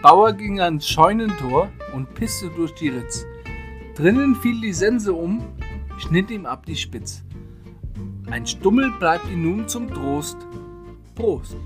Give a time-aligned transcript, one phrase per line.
[0.00, 3.26] Bauer ging ans Scheunentor und pisste durch die Ritz.
[3.96, 5.42] Drinnen fiel die Sense um,
[5.98, 7.24] schnitt ihm ab die Spitz.
[8.30, 10.36] Ein Stummel bleibt ihm nun zum Trost.
[11.16, 11.56] Prost!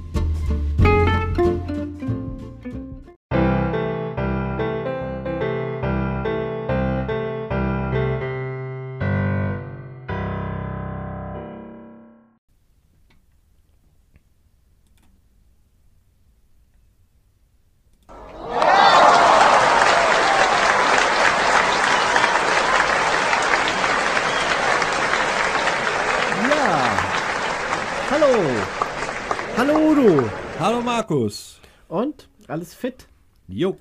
[31.03, 31.61] Markus.
[31.89, 32.29] Und?
[32.47, 33.09] Alles fit?
[33.49, 33.77] Jo.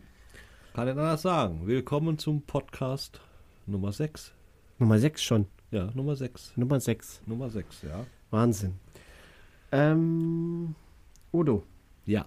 [0.73, 1.67] Kann ich anders sagen.
[1.67, 3.21] Willkommen zum Podcast
[3.67, 4.31] Nummer 6.
[4.79, 5.45] Nummer 6 schon.
[5.69, 6.53] Ja, Nummer 6.
[6.57, 7.21] Nummer 6.
[7.27, 8.07] Nummer 6, ja.
[8.31, 8.73] Wahnsinn.
[9.71, 10.73] Ähm,
[11.31, 11.63] Udo,
[12.07, 12.25] Ja.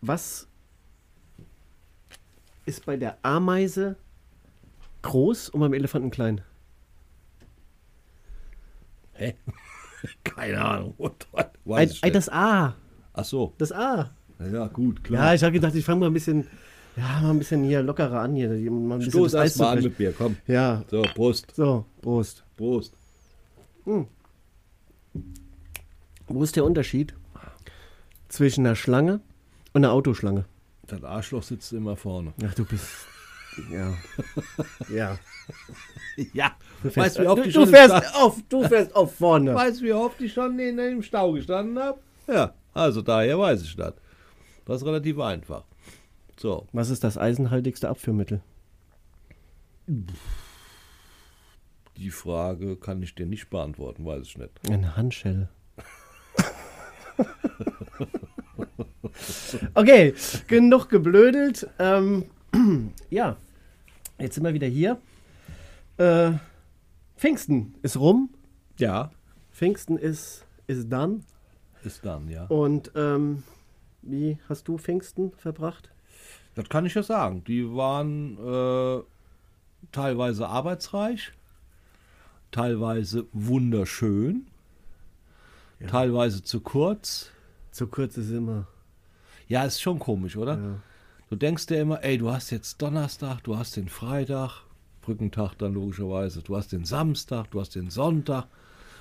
[0.00, 0.48] was
[2.64, 3.96] ist bei der Ameise
[5.02, 6.40] groß und beim Elefanten klein?
[9.12, 9.34] Hä?
[10.24, 10.94] Keine Ahnung.
[10.98, 11.26] What?
[11.68, 12.74] Ein, ein, das A.
[13.12, 13.54] Ach so.
[13.58, 14.10] Das A.
[14.52, 15.34] Ja, gut, Ja, klar.
[15.34, 16.46] ich habe gedacht, ich fange mal ein bisschen,
[16.96, 18.50] ja, mal ein bisschen hier lockerer an hier.
[18.70, 20.36] Mal Stoß das Eis erst mal an mit mir, komm.
[20.46, 21.54] Ja, So, Prost.
[21.56, 22.44] so, Prost.
[22.56, 22.92] Prost.
[26.28, 27.14] Wo ist der Unterschied
[28.28, 29.20] zwischen einer Schlange
[29.72, 30.44] und einer Autoschlange?
[30.86, 32.32] Das Arschloch sitzt immer vorne.
[32.44, 32.86] Ach, du bist.
[33.70, 33.94] Ja.
[34.94, 35.18] ja.
[36.32, 36.56] Ja.
[36.82, 39.54] Du Weißt du, wie oft du, ich du fährst auf, du fährst auf vorne.
[39.54, 42.00] Weißt du, wie oft ich schon in, im Stau gestanden habe?
[42.26, 43.92] Ja, also daher weiß ich das.
[44.64, 45.64] Das ist relativ einfach.
[46.38, 48.40] So, Was ist das eisenhaltigste Abführmittel?
[51.96, 54.50] die Frage kann ich dir nicht beantworten, weiß ich nicht.
[54.68, 55.48] Eine Handschelle.
[59.74, 60.14] okay,
[60.46, 61.68] genug geblödelt.
[61.78, 62.24] Ähm,
[63.10, 63.36] ja,
[64.18, 65.00] jetzt sind wir wieder hier.
[65.98, 66.32] Äh,
[67.16, 68.30] Pfingsten ist rum.
[68.78, 69.10] Ja,
[69.52, 71.20] Pfingsten ist, ist done.
[71.82, 72.44] ist dann, ja.
[72.46, 73.42] Und ähm,
[74.02, 75.90] wie hast du Pfingsten verbracht?
[76.54, 77.44] Das kann ich ja sagen.
[77.44, 79.02] Die waren äh,
[79.92, 81.32] teilweise arbeitsreich,
[82.50, 84.46] teilweise wunderschön,
[85.86, 87.30] teilweise zu kurz.
[87.70, 88.66] Zu kurz ist immer.
[89.48, 90.56] Ja, ist schon komisch, oder?
[90.56, 90.82] Ja.
[91.28, 94.62] Du denkst dir immer, ey, du hast jetzt Donnerstag, du hast den Freitag,
[95.02, 98.46] Brückentag dann logischerweise, du hast den Samstag, du hast den Sonntag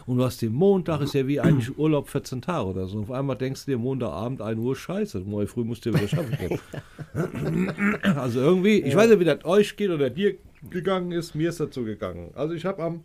[0.08, 2.98] und du hast den Montag, ist ja wie eigentlich Urlaub 14 Tage oder so.
[2.98, 6.08] Und auf einmal denkst du dir Montagabend 1 Uhr, scheiße, morgen früh musst du wieder
[6.08, 6.36] schaffen.
[6.36, 7.96] gehen.
[8.18, 10.36] also irgendwie, ich weiß nicht, wie das euch geht oder dir
[10.72, 12.32] gegangen ist, mir ist das so gegangen.
[12.34, 13.04] Also ich habe am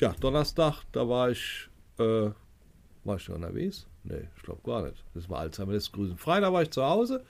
[0.00, 1.68] ja, Donnerstag, da war ich,
[1.98, 2.30] äh,
[3.04, 3.86] war ich unterwegs?
[4.08, 5.04] Nee, ich glaube gar nicht.
[5.14, 6.16] Das war Alzheimer, das Grüßen.
[6.16, 7.22] Freitag war ich zu Hause.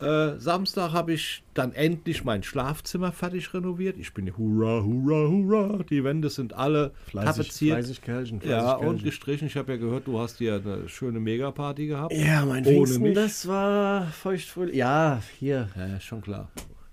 [0.00, 3.96] Äh, Samstag habe ich dann endlich mein Schlafzimmer fertig renoviert.
[3.98, 5.82] Ich bin hurra, hurra, hurra.
[5.90, 7.78] Die Wände sind alle tapeziert.
[7.78, 9.48] fleißig Kerlchen, fleißig ja, und gestrichen.
[9.48, 12.12] Ich habe ja gehört, du hast hier eine schöne Megaparty gehabt.
[12.12, 13.14] Ja, mein Ohne Pfingsten, mich.
[13.14, 14.76] das war feuchtfröhlich.
[14.76, 16.48] Ja, hier, Ja, schon klar.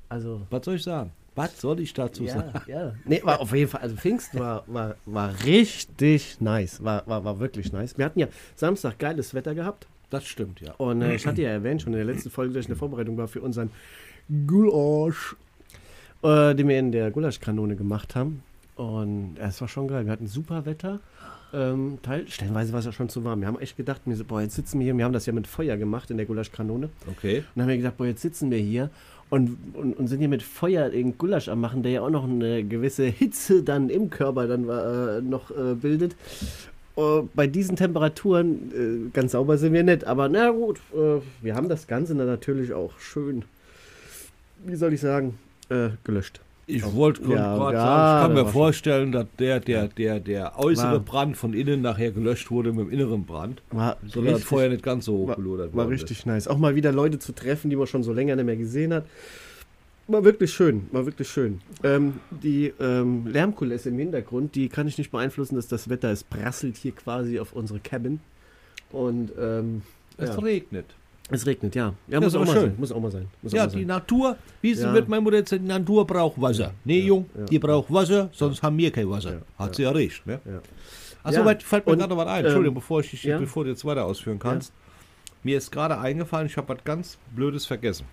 [0.09, 0.41] also.
[0.49, 1.11] Was soll ich sagen?
[1.35, 2.61] Was soll ich dazu Ja, sagen?
[2.67, 2.93] ja.
[3.05, 6.83] Nee, war auf jeden Fall, also Pfingsten war, war, war richtig nice.
[6.83, 7.97] War, war, war wirklich nice.
[7.97, 9.87] Wir hatten ja Samstag geiles Wetter gehabt.
[10.09, 10.73] Das stimmt, ja.
[10.77, 13.17] Und äh, ich hatte ja erwähnt, schon in der letzten Folge, dass ich eine Vorbereitung
[13.17, 13.69] war für unseren
[14.47, 15.35] Gulasch,
[16.23, 18.43] äh, den wir in der Gulaschkanone gemacht haben.
[18.75, 20.05] Und es war schon geil.
[20.05, 20.99] Wir hatten super Wetter.
[21.53, 23.39] Ähm, Teil, stellenweise war es ja schon zu warm.
[23.39, 24.97] Wir haben echt gedacht, wir so, boah, jetzt sitzen wir hier.
[24.97, 26.89] Wir haben das ja mit Feuer gemacht in der Gulaschkanone.
[27.09, 27.39] Okay.
[27.39, 28.89] Und dann haben wir gedacht, boah, jetzt sitzen wir hier
[29.29, 32.25] und, und, und sind hier mit Feuer den Gulasch am machen, der ja auch noch
[32.25, 36.15] eine gewisse Hitze dann im Körper dann äh, noch äh, bildet.
[36.95, 41.55] Äh, bei diesen Temperaturen, äh, ganz sauber sind wir nicht, aber na gut, äh, wir
[41.55, 43.43] haben das Ganze dann natürlich auch schön,
[44.63, 45.37] wie soll ich sagen,
[45.69, 46.39] äh, gelöscht.
[46.67, 50.19] Ich wollte gerade Ja, sagen, ja, ich kann mir war vorstellen, dass der, der, der,
[50.19, 53.61] der äußere War- Brand von innen nachher gelöscht wurde mit dem inneren Brand.
[53.69, 56.47] War Sondern das richtig- Feuer nicht ganz so war, hochgelodert war worden richtig nice.
[56.47, 59.05] Auch mal wieder Leute zu treffen, die man schon so länger nicht mehr gesehen hat.
[60.07, 61.61] War wirklich schön, war wirklich schön.
[61.83, 66.23] Ähm, die ähm, Lärmkulisse im Hintergrund, die kann ich nicht beeinflussen, dass das Wetter, es
[66.23, 68.19] prasselt hier quasi auf unsere Cabin.
[68.91, 69.81] Und ähm,
[70.17, 70.29] ist.
[70.29, 70.41] Es ja.
[70.41, 70.85] regnet.
[71.31, 71.93] Es regnet, ja.
[72.07, 72.75] Ja, muss auch mal sein.
[72.77, 73.27] Muss auch mal sein.
[73.41, 73.87] Muss Ja, die sein.
[73.87, 74.91] Natur, wie Ja.
[74.91, 76.71] mit meiner Mutter jetzt, die Natur braucht Wasser.
[76.83, 79.31] Nee, Jung, ja, die braucht Wasser, sonst haben wir kein Wasser.
[79.33, 79.73] Ja, Hat ja.
[79.73, 80.39] sie ja recht, ne?
[80.45, 80.61] Ja.
[81.23, 82.39] Achso, Ja, fällt mir gerade was ein.
[82.41, 83.39] ähm, Entschuldigung, bevor, ich dich, ja.
[83.39, 84.71] bevor du jetzt weiter ausführen kannst.
[85.41, 88.05] Mir ist gerade eingefallen, ich habe was ganz Blödes vergessen.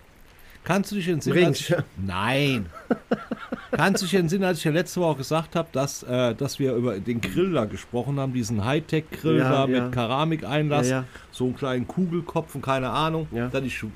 [0.63, 1.45] Kannst du dich entsinnen?
[1.45, 2.67] Als Nein.
[3.75, 6.73] Kannst du dich entsinnen, als ich ja letzte Woche gesagt habe, dass, äh, dass wir
[6.75, 9.81] über den Grill da gesprochen haben, diesen Hightech-Grill Ja, da ja.
[9.83, 11.05] mit Keramikeinlass, Ja, ja.
[11.31, 13.47] so einen kleinen Kugelkopf und keine Ahnung, Ja.
[13.49, 13.87] dass ich äh,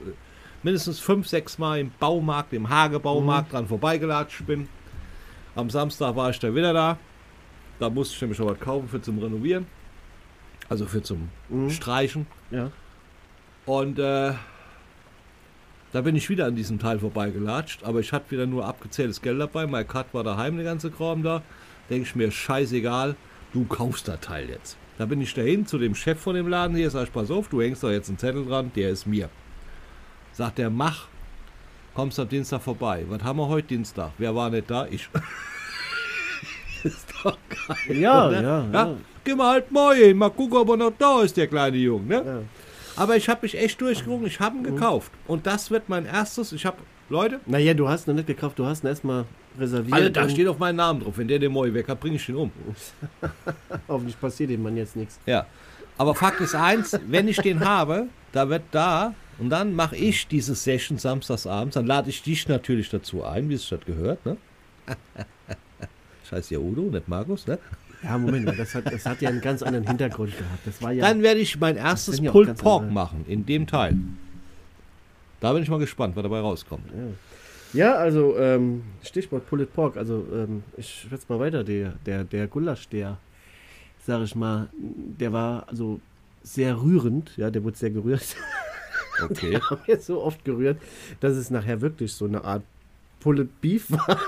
[0.64, 2.70] mindestens fünf, sechs Mal im Baumarkt, im Mhm.
[2.70, 4.68] Hagebaumarkt dran vorbeigelatscht bin.
[5.56, 6.98] Am Samstag war ich da wieder da.
[7.80, 9.66] Da musste ich nämlich noch was kaufen für zum Renovieren.
[10.70, 11.70] Also für zum Mhm.
[11.70, 12.26] Streichen.
[12.52, 12.72] Ja.
[13.66, 14.34] Und äh,
[15.98, 19.42] da bin ich wieder an diesem Teil vorbeigelatscht, aber ich hatte wieder nur abgezähltes Geld
[19.42, 19.66] dabei.
[19.66, 21.42] Mein Cut war daheim, der ganze Kram da.
[21.90, 23.16] Denke ich mir, scheißegal,
[23.52, 24.78] du kaufst das Teil jetzt.
[25.00, 27.48] Da bin ich dahin zu dem Chef von dem Laden hier, sag ich, pass auf,
[27.48, 29.28] du hängst da jetzt einen Zettel dran, der ist mir.
[30.34, 31.08] Sagt er, mach,
[31.96, 33.04] kommst am Dienstag vorbei.
[33.10, 34.12] Was haben wir heute Dienstag?
[34.20, 34.86] Wer war nicht da?
[34.86, 35.10] Ich.
[36.84, 37.98] ist doch geil.
[37.98, 38.66] Ja, ja, ja.
[38.72, 38.96] ja.
[39.24, 42.06] Geh mal halt mal hin, mal gucken, ob er noch da ist, der kleine Junge.
[42.06, 42.24] Ne?
[42.24, 42.42] Ja.
[42.98, 45.12] Aber ich habe mich echt durchgerungen, ich habe ihn gekauft.
[45.28, 46.78] Und das wird mein erstes, ich habe,
[47.10, 49.26] Leute, Naja, du hast noch nicht gekauft, du hast ihn erstmal
[49.58, 49.94] reserviert.
[49.94, 51.18] alle, da steht auf meinen Namen drauf.
[51.18, 52.52] Wenn der den Moi weg hat, bringe ich den um.
[53.88, 55.20] Hoffentlich passiert dem Mann jetzt nichts.
[55.26, 55.46] Ja.
[55.98, 60.28] Aber Fakt ist eins, wenn ich den habe, da wird da, und dann mache ich
[60.28, 64.38] diese Session samstagsabends, dann lade ich dich natürlich dazu ein, wie es das gehört, ne?
[66.30, 67.58] Scheiß ja Udo, nicht Markus, ne?
[68.04, 70.66] Ja, Moment das hat, das hat ja einen ganz anderen Hintergrund gehabt.
[70.66, 71.08] Das war ja.
[71.08, 73.96] Dann werde ich mein erstes ja Pulled Pork andere- machen, in dem Teil.
[75.40, 76.86] Da bin ich mal gespannt, was dabei rauskommt.
[77.74, 79.98] Ja, also ähm, Stichwort Pulled Pork.
[79.98, 81.64] Also ähm, ich schätze mal weiter.
[81.64, 83.18] Der, der, der Gulasch, der,
[84.06, 86.00] sag ich mal, der war also
[86.44, 87.36] sehr rührend.
[87.38, 88.36] Ja, der wurde sehr gerührt.
[89.20, 89.60] Okay.
[89.60, 90.78] haben jetzt so oft gerührt,
[91.22, 92.62] dass es nachher wirklich so eine Art
[93.20, 94.20] Pulled Beef war.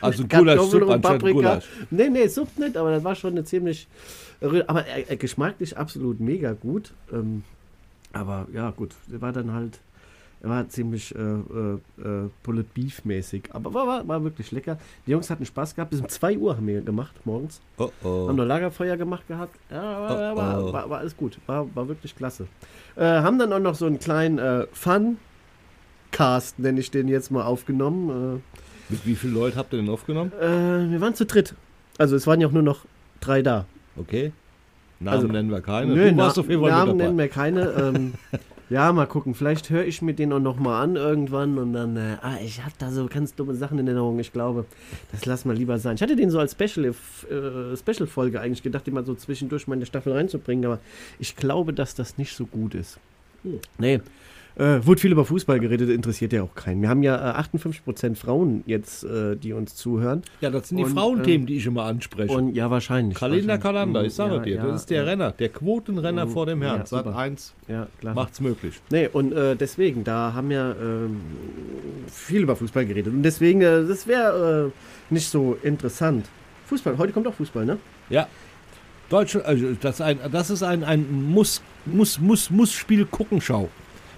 [0.00, 1.32] Also Gulasch-Suppe anstatt Paprika.
[1.32, 1.64] Gulasch.
[1.90, 3.88] Nee, nee, Suppe nicht, aber das war schon eine ziemlich.
[4.66, 6.92] Aber äh, äh, geschmacklich absolut mega gut.
[7.12, 7.44] Ähm,
[8.12, 9.80] aber ja, gut, der war dann halt.
[10.42, 11.74] Er war ziemlich äh, äh,
[12.04, 13.50] äh, Pulled Beef mäßig.
[13.52, 14.76] Aber war, war, war wirklich lecker.
[15.06, 15.92] Die Jungs hatten Spaß gehabt.
[15.92, 17.60] Bis um 2 Uhr haben wir gemacht morgens.
[17.78, 18.26] Oh oh.
[18.26, 19.54] Haben noch Lagerfeuer gemacht gehabt.
[19.70, 20.72] Ja, war, Oh, war, oh.
[20.72, 21.38] war, war alles gut.
[21.46, 22.48] War, war wirklich klasse.
[22.96, 24.66] Äh, haben dann auch noch so einen kleinen äh,
[26.12, 28.42] Fun-Cast, nenne ich den jetzt mal, aufgenommen.
[28.88, 30.32] Mit wie vielen Leuten habt ihr denn aufgenommen?
[30.40, 31.54] Äh, äh, wir waren zu dritt.
[31.98, 32.84] Also es waren ja auch nur noch
[33.20, 33.64] drei da.
[33.96, 34.32] Okay.
[35.00, 35.94] Namen Also, nennen wir keine.
[35.94, 37.70] Nö, du warst auf jeden Fall Namen nennen wir keine.
[37.72, 38.12] Ähm,
[38.70, 39.34] ja, mal gucken.
[39.34, 42.62] Vielleicht höre ich mir den auch noch mal an irgendwann und dann, äh, ah, ich
[42.62, 44.18] habe da so ganz dumme Sachen in Erinnerung.
[44.20, 44.64] Ich glaube,
[45.10, 45.96] das lassen wir lieber sein.
[45.96, 49.74] Ich hatte den so als Special, äh, Special-Folge eigentlich gedacht, den mal so zwischendurch mal
[49.74, 50.78] in der Staffel reinzubringen, aber
[51.18, 52.98] ich glaube, dass das nicht so gut ist.
[53.42, 53.58] Hm.
[53.78, 54.00] Nee.
[54.56, 56.82] Äh, wurde viel über Fußball geredet, interessiert ja auch keinen.
[56.82, 60.22] Wir haben ja äh, 58% Frauen jetzt, äh, die uns zuhören.
[60.42, 62.32] Ja, das sind die Und, Frauenthemen, ähm, die ich immer anspreche.
[62.32, 63.16] Und ja, wahrscheinlich.
[63.16, 63.56] Kalender.
[63.58, 65.08] Kalender, ich sage Ja, dir, ja, das ist der ja.
[65.08, 66.80] Renner, der Quotenrenner vor dem Herrn.
[66.80, 67.16] Ja, Sat super.
[67.16, 68.14] 1 Ja, klar.
[68.14, 68.74] macht's möglich.
[68.90, 71.20] Nee, und äh, deswegen, da haben wir ähm,
[72.08, 73.12] viel über Fußball geredet.
[73.12, 76.26] Und deswegen, äh, das wäre äh, nicht so interessant.
[76.66, 77.78] Fußball, heute kommt auch Fußball, ne?
[78.10, 78.26] Ja.
[79.08, 83.68] Deutschland, also das, ist ein, das ist ein, ein Muss, Muss, Muss, Muss Spiel Guckenschau.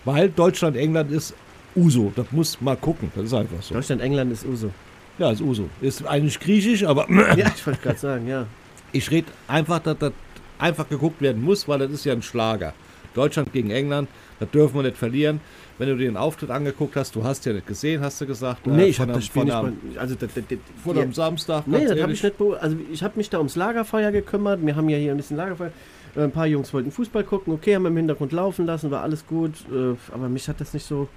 [0.04, 1.34] Weil Deutschland, England ist
[1.74, 2.12] Uso.
[2.14, 3.10] Das muss mal gucken.
[3.14, 3.74] Das ist einfach so.
[3.74, 4.70] Deutschland, England ist Uso.
[5.18, 5.68] Ja, ist Uso.
[5.80, 8.46] Ist eigentlich griechisch, aber ja, ich wollte gerade sagen, ja.
[8.92, 10.12] ich rede einfach, dass das
[10.58, 12.74] einfach geguckt werden muss, weil das ist ja ein Schlager.
[13.14, 14.08] Deutschland gegen England,
[14.40, 15.40] das dürfen wir nicht verlieren.
[15.78, 18.66] Wenn du dir den Auftritt angeguckt hast, du hast ja nicht gesehen, hast du gesagt.
[18.66, 21.66] Nee, äh, ich habe das Spiel nicht am- also das, das, das, Von am Samstag,
[21.66, 22.62] Nee, das habe ich nicht beobachtet.
[22.62, 24.64] Also ich habe mich da ums Lagerfeuer gekümmert.
[24.64, 25.72] Wir haben ja hier ein bisschen Lagerfeuer.
[26.16, 27.52] Äh, Ein paar Jungs wollten Fußball gucken.
[27.54, 29.52] Okay, haben wir im Hintergrund laufen lassen, war alles gut.
[29.72, 31.08] Äh, Aber mich hat das nicht so,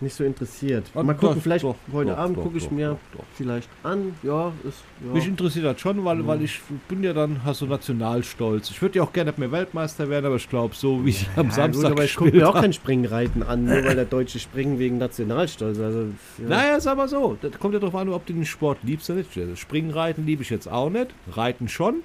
[0.00, 0.84] nicht so interessiert.
[0.94, 2.98] Ah, Mal gucken, doch, vielleicht doch, heute doch, Abend gucke ich mir
[3.36, 4.14] vielleicht an.
[4.24, 4.82] Ja, ist.
[5.06, 5.12] Ja.
[5.12, 8.70] Mich interessiert das schon, weil, weil ich bin ja dann hast so nationalstolz.
[8.70, 11.46] Ich würde ja auch gerne mir Weltmeister werden, aber ich glaube, so wie ich am
[11.46, 14.40] Ja, Samstag gut, aber ich gucke mir auch kein Springreiten an, nur weil der Deutsche
[14.40, 15.78] springen wegen Nationalstolz.
[15.78, 16.06] Also,
[16.38, 16.48] ja.
[16.48, 19.20] Naja, sag mal so, das kommt ja darauf an, ob du den Sport liebst oder
[19.20, 19.36] nicht.
[19.38, 22.02] Also Springreiten liebe ich jetzt auch nicht, Reiten schon,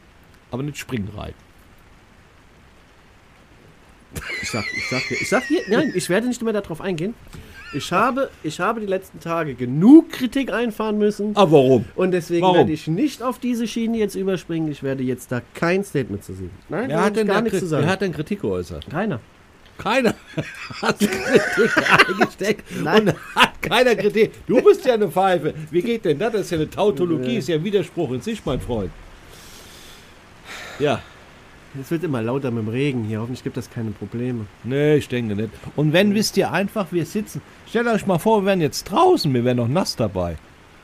[0.52, 1.47] aber nicht Springreiten.
[4.42, 7.14] Ich sag, ich sag, ich sag hier, nein, ich werde nicht mehr darauf eingehen.
[7.74, 11.36] Ich habe, ich habe die letzten Tage genug Kritik einfahren müssen.
[11.36, 11.86] Aber warum?
[11.96, 12.58] Und deswegen Warum?
[12.58, 14.72] werde ich nicht auf diese Schiene jetzt überspringen.
[14.72, 16.52] Ich werde jetzt da kein Statement zu sehen.
[16.70, 17.84] Nein, Wer hat, denn gar nichts zu sagen.
[17.86, 18.90] wer hat denn Kritik geäußert?
[18.90, 19.20] Keiner.
[19.78, 20.16] Keiner
[20.82, 23.10] hat Kritik eingesteckt Nein.
[23.10, 24.32] und hat keiner Kritik.
[24.48, 25.54] Du bist ja eine Pfeife.
[25.70, 26.32] Wie geht denn das?
[26.32, 28.92] Das ist ja eine Tautologie, ist ja ein Widerspruch in sich, mein Freund.
[30.80, 31.02] Ja,
[31.80, 33.20] Es wird immer lauter mit dem Regen hier.
[33.20, 34.46] Hoffentlich gibt das keine Probleme.
[34.64, 35.50] nee, ich denke nicht.
[35.76, 39.34] Und wenn, wisst ihr einfach, wir sitzen, stellt euch mal vor, wir wären jetzt draußen,
[39.34, 40.38] wir wären noch nass dabei.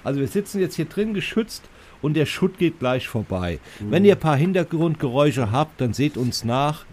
[0.03, 1.63] Also wir sitzen jetzt hier drin geschützt
[2.03, 3.59] und der Schutt geht gleich vorbei.
[3.79, 6.85] Wenn ihr ein paar Hintergrundgeräusche habt, dann seht uns nach.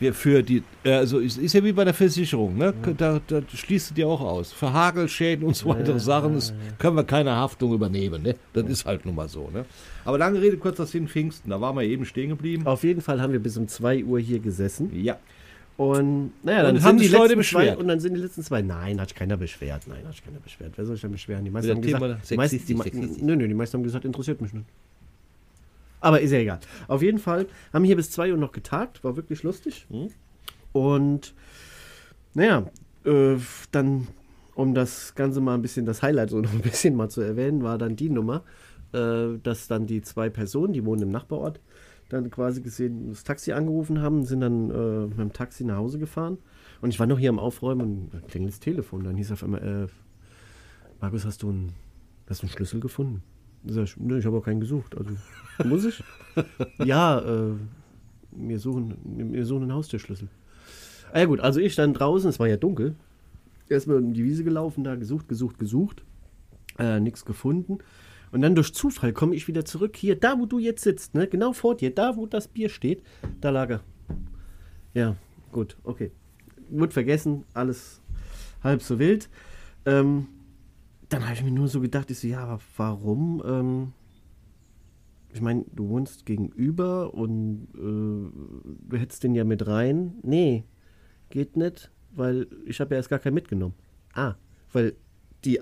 [0.00, 2.74] Wir für die, äh, also ist, ist ja wie bei der Versicherung, ne?
[2.96, 4.52] Da, da schließt dir auch aus.
[4.52, 8.34] Für Hagelschäden und so weitere Sachen ist, können wir keine Haftung übernehmen, ne?
[8.52, 9.64] Das ist halt nun mal so, ne?
[10.04, 12.66] Aber lange Rede, kurzer Sinn, Pfingsten, da waren wir eben stehen geblieben.
[12.66, 14.90] Auf jeden Fall haben wir bis um 2 Uhr hier gesessen.
[15.00, 15.16] Ja.
[15.76, 17.78] Und naja, dann Und sind haben die sich Leute letzten zwei, beschwert?
[17.78, 18.62] und dann sind die letzten zwei.
[18.62, 19.82] Nein, hat sich keiner beschwert.
[19.88, 20.72] Nein, hat sich keiner beschwert.
[20.76, 21.44] Wer soll sich denn beschweren?
[21.44, 24.40] Die meisten haben Thema gesagt, die meisten, die, nö, nö, die meisten haben gesagt, interessiert
[24.40, 24.66] mich nicht.
[26.00, 26.60] Aber ist ja egal.
[26.86, 29.86] Auf jeden Fall haben wir hier bis 2 Uhr noch getagt, war wirklich lustig.
[29.90, 30.10] Hm?
[30.72, 31.34] Und
[32.34, 32.66] naja,
[33.04, 33.36] äh,
[33.72, 34.06] dann,
[34.54, 37.62] um das Ganze mal ein bisschen, das Highlight so noch ein bisschen mal zu erwähnen,
[37.62, 38.42] war dann die Nummer,
[38.92, 41.58] äh, dass dann die zwei Personen, die wohnen im Nachbarort,
[42.14, 45.98] dann quasi gesehen, das Taxi angerufen haben, sind dann äh, mit dem Taxi nach Hause
[45.98, 46.38] gefahren.
[46.80, 49.04] Und ich war noch hier am Aufräumen und da klingelt das Telefon.
[49.04, 49.86] Dann hieß auf einmal, äh,
[51.00, 51.72] Markus, hast du einen,
[52.28, 53.22] hast du einen Schlüssel gefunden?
[53.66, 54.96] Sag ich, nö, ich habe auch keinen gesucht.
[54.96, 55.10] Also,
[55.68, 56.02] muss ich?
[56.78, 57.52] ja, äh,
[58.32, 60.28] wir suchen, wir suchen einen Haustürschlüssel.
[61.12, 62.94] Ah ja gut, also ich stand draußen, es war ja dunkel.
[63.68, 66.04] Erstmal um die Wiese gelaufen, da gesucht, gesucht, gesucht.
[66.78, 67.78] Äh, nichts gefunden.
[68.34, 69.94] Und dann durch Zufall komme ich wieder zurück.
[69.96, 71.28] Hier, da wo du jetzt sitzt, ne?
[71.28, 73.00] genau vor dir, da wo das Bier steht,
[73.40, 73.80] da lag er.
[74.92, 75.16] Ja,
[75.52, 76.10] gut, okay.
[76.68, 78.02] Wurde vergessen, alles
[78.60, 79.30] halb so wild.
[79.86, 80.26] Ähm,
[81.10, 83.40] dann habe ich mir nur so gedacht, ich so, ja, warum?
[83.46, 83.92] Ähm,
[85.32, 90.14] ich meine, du wohnst gegenüber und äh, du hättest den ja mit rein.
[90.24, 90.64] Nee,
[91.30, 93.76] geht nicht, weil ich habe ja erst gar keinen mitgenommen.
[94.12, 94.34] Ah,
[94.72, 94.96] weil
[95.44, 95.60] die,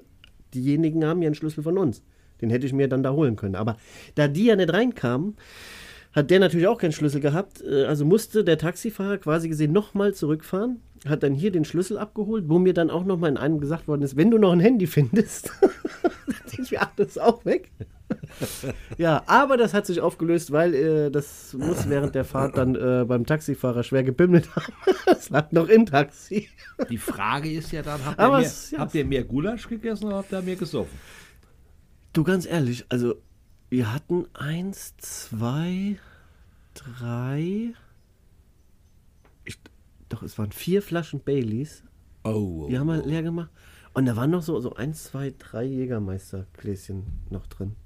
[0.54, 2.02] diejenigen haben ja einen Schlüssel von uns.
[2.42, 3.54] Den hätte ich mir dann da holen können.
[3.54, 3.76] Aber
[4.16, 5.36] da die ja nicht reinkamen,
[6.12, 7.62] hat der natürlich auch keinen Schlüssel gehabt.
[7.62, 12.44] Äh, Also musste der Taxifahrer quasi gesehen nochmal zurückfahren, hat dann hier den Schlüssel abgeholt,
[12.48, 14.86] wo mir dann auch nochmal in einem gesagt worden ist, wenn du noch ein Handy
[14.86, 15.50] findest,
[16.02, 17.70] dann denke ich mir, ach, das ist auch weg.
[18.98, 23.04] ja, aber das hat sich aufgelöst, weil äh, das muss während der Fahrt dann äh,
[23.06, 24.72] beim Taxifahrer schwer gebimmelt haben.
[25.06, 26.48] Es lag noch im Taxi.
[26.90, 30.06] Die Frage ist ja dann, habt, ihr, mehr, es- ja, habt ihr mehr Gulasch gegessen
[30.06, 30.98] oder habt ihr mehr gesoffen?
[32.12, 33.14] Du, ganz ehrlich, also
[33.70, 35.96] wir hatten eins, zwei,
[36.74, 37.72] drei,
[39.46, 39.58] ich,
[40.10, 41.82] doch, es waren vier Flaschen Baileys.
[42.22, 43.48] Oh, Die haben wir leer gemacht.
[43.94, 47.76] Und da waren noch so, so eins, zwei, drei Jägermeister-Gläschen noch drin.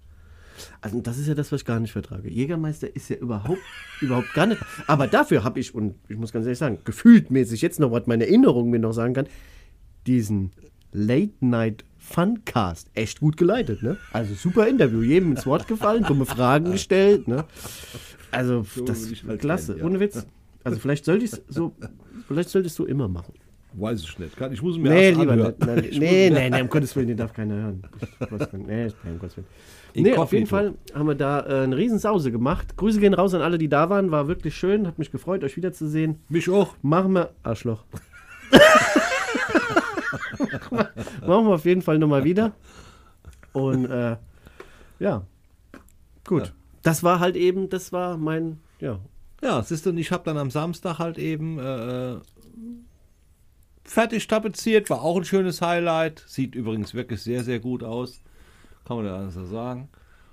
[0.80, 2.28] Also das ist ja das, was ich gar nicht vertrage.
[2.28, 3.60] Jägermeister ist ja überhaupt,
[4.00, 4.60] überhaupt gar nicht.
[4.88, 8.26] Aber dafür habe ich, und ich muss ganz ehrlich sagen, gefühltmäßig jetzt noch, was meine
[8.26, 9.28] Erinnerung mir noch sagen kann,
[10.06, 10.50] diesen
[10.92, 13.96] Late-Night Funcast echt gut geleitet, ne?
[14.12, 17.44] Also super Interview, jedem ins Wort gefallen, dumme Fragen gestellt, ne?
[18.30, 19.86] Also das will ich halt klasse, kennen, ja.
[19.86, 20.26] ohne Witz.
[20.64, 21.72] Also vielleicht sollte ich so,
[22.28, 23.34] vielleicht solltest du immer machen.
[23.72, 24.32] Weiß ich nicht.
[24.52, 25.54] Ich muss mir Nee, erst lieber anhören.
[25.58, 25.66] nicht.
[25.66, 27.82] Nein, nee, nee, nee, um Gottes Willen, den darf keiner hören.
[28.66, 29.46] Nee, um Gottes Willen.
[29.94, 32.76] Nee, auf jeden Fall haben wir da äh, eine Riesensause gemacht.
[32.76, 34.10] Grüße gehen raus an alle, die da waren.
[34.10, 34.86] War wirklich schön.
[34.86, 36.20] Hat mich gefreut, euch wiederzusehen.
[36.28, 36.74] Mich auch.
[36.82, 37.30] Machen wir.
[37.42, 37.84] Arschloch.
[40.70, 42.52] Machen wir auf jeden Fall nochmal wieder.
[43.52, 44.16] Und äh,
[44.98, 45.22] ja.
[46.24, 46.52] Gut.
[46.82, 48.98] Das war halt eben, das war mein, ja.
[49.42, 52.20] Ja, siehst du, und ich habe dann am Samstag halt eben äh, äh,
[53.84, 56.24] fertig tapeziert, war auch ein schönes Highlight.
[56.26, 58.22] Sieht übrigens wirklich sehr, sehr gut aus.
[58.84, 59.88] Kann man ja alles so sagen.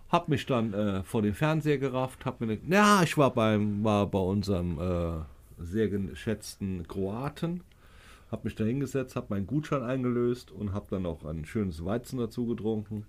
[0.10, 3.84] Hab mich dann äh, vor den Fernseher gerafft, hab mir ne, ja, ich war beim
[3.84, 7.64] war bei unserem äh, sehr geschätzten Kroaten,
[8.34, 12.18] hab mich da hingesetzt, hab meinen Gutschein eingelöst und hab dann auch ein schönes Weizen
[12.18, 13.06] dazu getrunken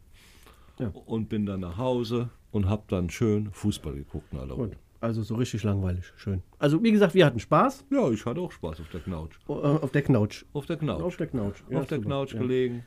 [0.79, 0.93] Ja.
[1.07, 4.69] und bin dann nach Hause und hab dann schön Fußball geguckt in aller Ruhe.
[4.69, 4.77] Gut.
[5.01, 6.13] Also so richtig langweilig.
[6.17, 6.43] Schön.
[6.59, 9.39] Also wie gesagt, wir hatten Spaß Ja, ich hatte auch Spaß auf der Knautsch.
[9.49, 10.45] äh, auf der Knautsch.
[10.53, 11.03] Auf der Knautsch.
[11.03, 11.63] Auf der Knautsch.
[11.71, 11.99] Ja, auf der.
[12.01, 12.85] Knautsch gelegen.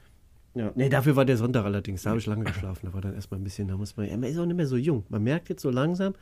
[0.56, 0.72] Ja.
[0.76, 2.02] Nee, dafür war der Sonntag allerdings.
[2.04, 2.88] Da habe ich lange geschlafen.
[2.88, 4.66] Da war dann erstmal ein bisschen, da muss man, ja, man ist auch nicht mehr
[4.66, 5.04] so jung.
[5.10, 6.16] Man merkt jetzt so langsam,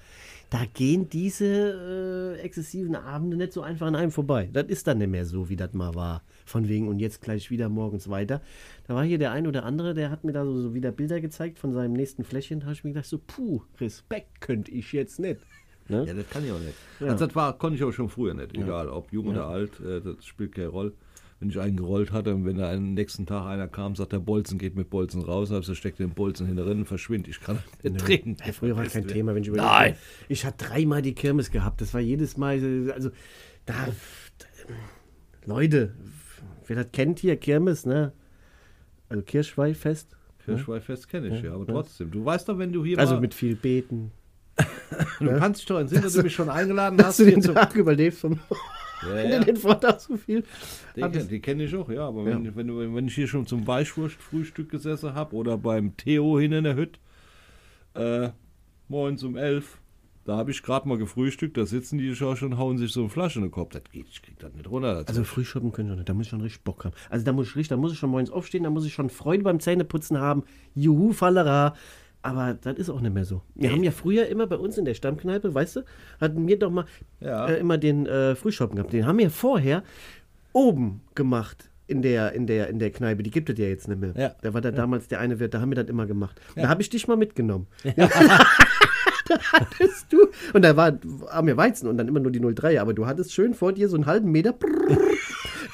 [0.50, 4.50] da gehen diese äh, exzessiven Abende nicht so einfach an einem vorbei.
[4.52, 6.22] Das ist dann nicht mehr so, wie das mal war.
[6.46, 8.42] Von wegen und jetzt gleich wieder morgens weiter.
[8.88, 11.22] Da war hier der ein oder andere, der hat mir da so, so wieder Bilder
[11.22, 12.60] gezeigt von seinem nächsten Fläschchen.
[12.60, 15.40] Da habe ich mir gedacht, so, puh, Respekt könnte ich jetzt nicht.
[15.88, 16.04] Ne?
[16.08, 16.76] Ja, das kann ich auch nicht.
[17.00, 17.08] Ja.
[17.08, 18.56] Also das war, konnte ich auch schon früher nicht.
[18.56, 20.94] Egal, ob jung oder alt, äh, das spielt keine Rolle.
[21.40, 24.20] Wenn ich einen gerollt hatte und wenn da am nächsten Tag einer kam, sagt der
[24.20, 27.28] Bolzen geht mit Bolzen raus, also steckt den Bolzen hinten drin, verschwindet.
[27.28, 28.38] Ich kann nicht trinken.
[28.46, 29.68] Ja, früher war es kein Thema, wenn ich überlege.
[29.68, 29.96] Nein.
[30.30, 31.82] Ich hatte dreimal die Kirmes gehabt.
[31.82, 33.12] Das war jedes Mal, also
[33.66, 33.74] da,
[35.46, 35.94] Leute,
[36.68, 38.14] wer das kennt hier, Kirmes, ne?
[39.10, 40.16] Also Kirschweihfest.
[40.46, 42.12] Kirschweihfest kenne ich ja, aber trotzdem.
[42.12, 44.12] Du weißt doch, wenn du hier Also mit viel Beten.
[45.20, 47.20] du kannst dich doch entsinnen, dass du mich schon eingeladen Dass hast.
[47.20, 48.24] du hier den Tag überlebst
[49.04, 49.40] ja, ja.
[49.44, 50.44] den Vortag so viel.
[50.96, 52.08] Die, Hat kenn- die kenne ich auch, ja.
[52.08, 52.36] Aber Ja.
[52.44, 56.64] wenn, wenn, wenn ich hier schon zum Weißwurstfrühstück gesessen habe oder beim Theo hin in
[56.64, 57.00] der Hütte,
[57.96, 58.30] äh,
[58.88, 59.80] morgens um elf.
[60.26, 63.10] Da habe ich gerade mal gefrühstückt, da sitzen die schon und hauen sich so eine
[63.10, 63.74] Flasche in den Kopf.
[63.74, 64.96] Das geht, ich krieg das nicht runter.
[64.96, 66.96] Das Also Frühschoppen können schon nicht, da muss ich schon richtig Bock haben.
[67.12, 69.12] Also da muss ich richtig, da muss ich schon morgens aufstehen, da muss ich schon
[69.12, 70.44] Freude beim Zähneputzen haben.
[70.74, 71.76] Juhu, Fallera.
[72.26, 73.44] Aber das ist auch nicht mehr so.
[73.54, 75.82] Wir haben ja früher immer bei uns in der Stammkneipe, weißt du,
[76.20, 76.86] hatten wir doch mal
[77.20, 77.48] Ja.
[77.48, 78.94] äh, immer den äh, Frühschoppen gehabt.
[78.94, 79.84] Den haben wir vorher
[80.52, 83.22] oben gemacht in der, in der, in der Kneipe.
[83.22, 84.14] Die gibt es ja jetzt nicht mehr.
[84.18, 84.36] Ja.
[84.42, 86.42] Da war da damals der eine Wirt, da haben wir das immer gemacht.
[86.56, 87.68] Da habe ich dich mal mitgenommen.
[87.96, 88.10] da
[89.54, 90.98] hattest du, und da war,
[91.30, 93.88] haben wir Weizen und dann immer nur die 03, aber du hattest schön vor dir
[93.88, 94.54] so einen halben Meter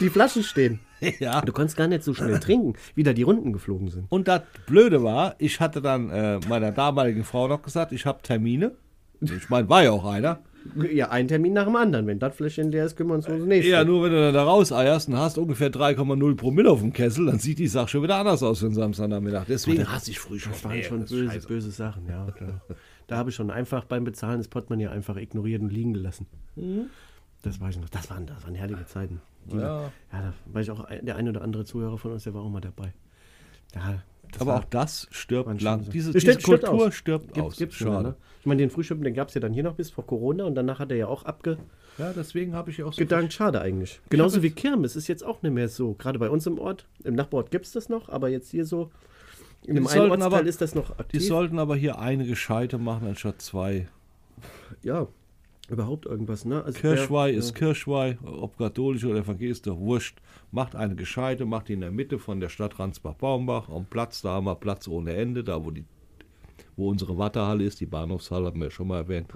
[0.02, 0.80] die Flaschen stehen.
[1.20, 1.42] ja.
[1.42, 4.06] Du konntest gar nicht so schnell trinken, wie da die Runden geflogen sind.
[4.10, 8.22] Und das Blöde war, ich hatte dann äh, meiner damaligen Frau noch gesagt, ich habe
[8.22, 8.74] Termine.
[9.22, 10.40] Ich meine, war ja auch einer.
[10.92, 12.06] Ja, ein Termin nach dem anderen.
[12.08, 13.72] Wenn das Fläschchen leer ist, kümmern wir uns um das nächste.
[13.72, 17.26] Ja, nur wenn du dann da rauseierst und hast ungefähr 3,0 Promille auf dem Kessel,
[17.26, 19.46] dann sieht die Sache schon wieder anders aus für den Samstagnachmittag.
[19.48, 20.52] Deswegen hasse ich früh schon.
[20.54, 22.28] Das waren schon böse, böse Sachen, ja.
[22.40, 22.62] Da,
[23.08, 26.28] da habe ich schon einfach beim Bezahlen das Portemonnaie einfach ignoriert und liegen gelassen.
[27.44, 27.90] Das weiß ich noch.
[27.90, 29.22] Das waren, das waren herrliche Zeiten.
[29.46, 29.84] Die, Ja.
[29.84, 32.50] ja, da war ich auch, der ein oder andere Zuhörer von uns, der war auch
[32.50, 32.94] mal dabei.
[33.74, 34.04] Ja,
[34.38, 35.84] Aber war- auch das stirbt lang.
[35.84, 36.94] so- Diese, diese Kultur aus.
[36.94, 37.58] stirbt Gibt, aus.
[37.58, 38.16] gibt's schon, ne?
[38.42, 40.56] Ich meine, den Frühschoppen, den gab es ja dann hier noch bis vor Corona und
[40.56, 41.66] danach hat er ja auch abgedankt.
[41.98, 44.00] Ja, deswegen habe ich ja auch so Schade eigentlich.
[44.10, 45.94] Genauso wie Kirmes ist jetzt auch nicht mehr so.
[45.94, 46.88] Gerade bei uns im Ort.
[47.04, 48.92] Im Nachbarort gibt es das noch, aber jetzt hier so.
[49.64, 51.28] In Die einen Ortsteil aber- ist das noch Die aktiv.
[51.28, 53.88] sollten aber hier eine gescheite machen anstatt zwei.
[54.82, 55.08] ja,
[55.72, 56.64] überhaupt irgendwas, ne?
[56.64, 60.20] Also Kirschweih der- ist Kirschweih, ob katholisch oder evangelisch, ist doch wurscht.
[60.52, 64.22] Macht eine gescheite, macht die in der Mitte von der Stadt Ransbach-Baumbach am Platz.
[64.22, 65.86] Da haben wir Platz ohne Ende, da wo, die,
[66.76, 69.28] wo unsere Wattehalle ist, die Bahnhofshalle, haben wir ja schon mal erwähnt.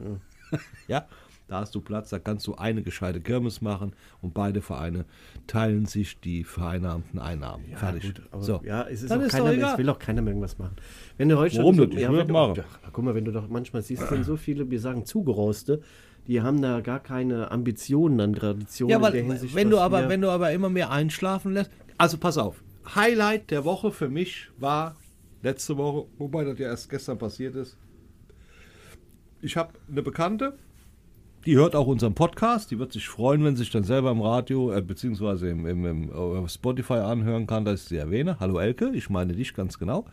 [0.88, 1.08] Ja.
[1.48, 5.06] da hast du Platz, da kannst du eine gescheite Kirmes machen und beide Vereine
[5.48, 7.66] teilen sich die vereinnahmten Einnahmen.
[7.70, 8.14] Ja, Fertig.
[8.16, 8.62] gut, so.
[8.64, 10.76] ja, es ist Dann auch ist keiner mehr, es will auch keiner mehr irgendwas machen.
[11.18, 11.98] Wenn du heute Warum schon nicht?
[11.98, 12.56] Ich ja, wenn du, machen.
[12.58, 15.82] ja, guck mal, wenn du doch manchmal siehst, sind so viele, wir sagen Zugeroste,
[16.28, 20.22] die haben da gar keine Ambitionen an Traditionen Ja, in weil wenn du aber, wenn
[20.22, 21.72] du aber immer mehr einschlafen lässt.
[21.98, 22.64] Also pass auf.
[22.94, 24.96] Highlight der Woche für mich war
[25.42, 27.78] letzte Woche, wobei das ja erst gestern passiert ist.
[29.42, 30.58] Ich habe eine Bekannte,
[31.46, 32.72] die hört auch unseren Podcast.
[32.72, 35.86] Die wird sich freuen, wenn sie sich dann selber im Radio äh, beziehungsweise im, im,
[35.86, 38.38] im äh, Spotify anhören kann, dass ich sie erwähne.
[38.40, 40.06] Hallo Elke, ich meine dich ganz genau.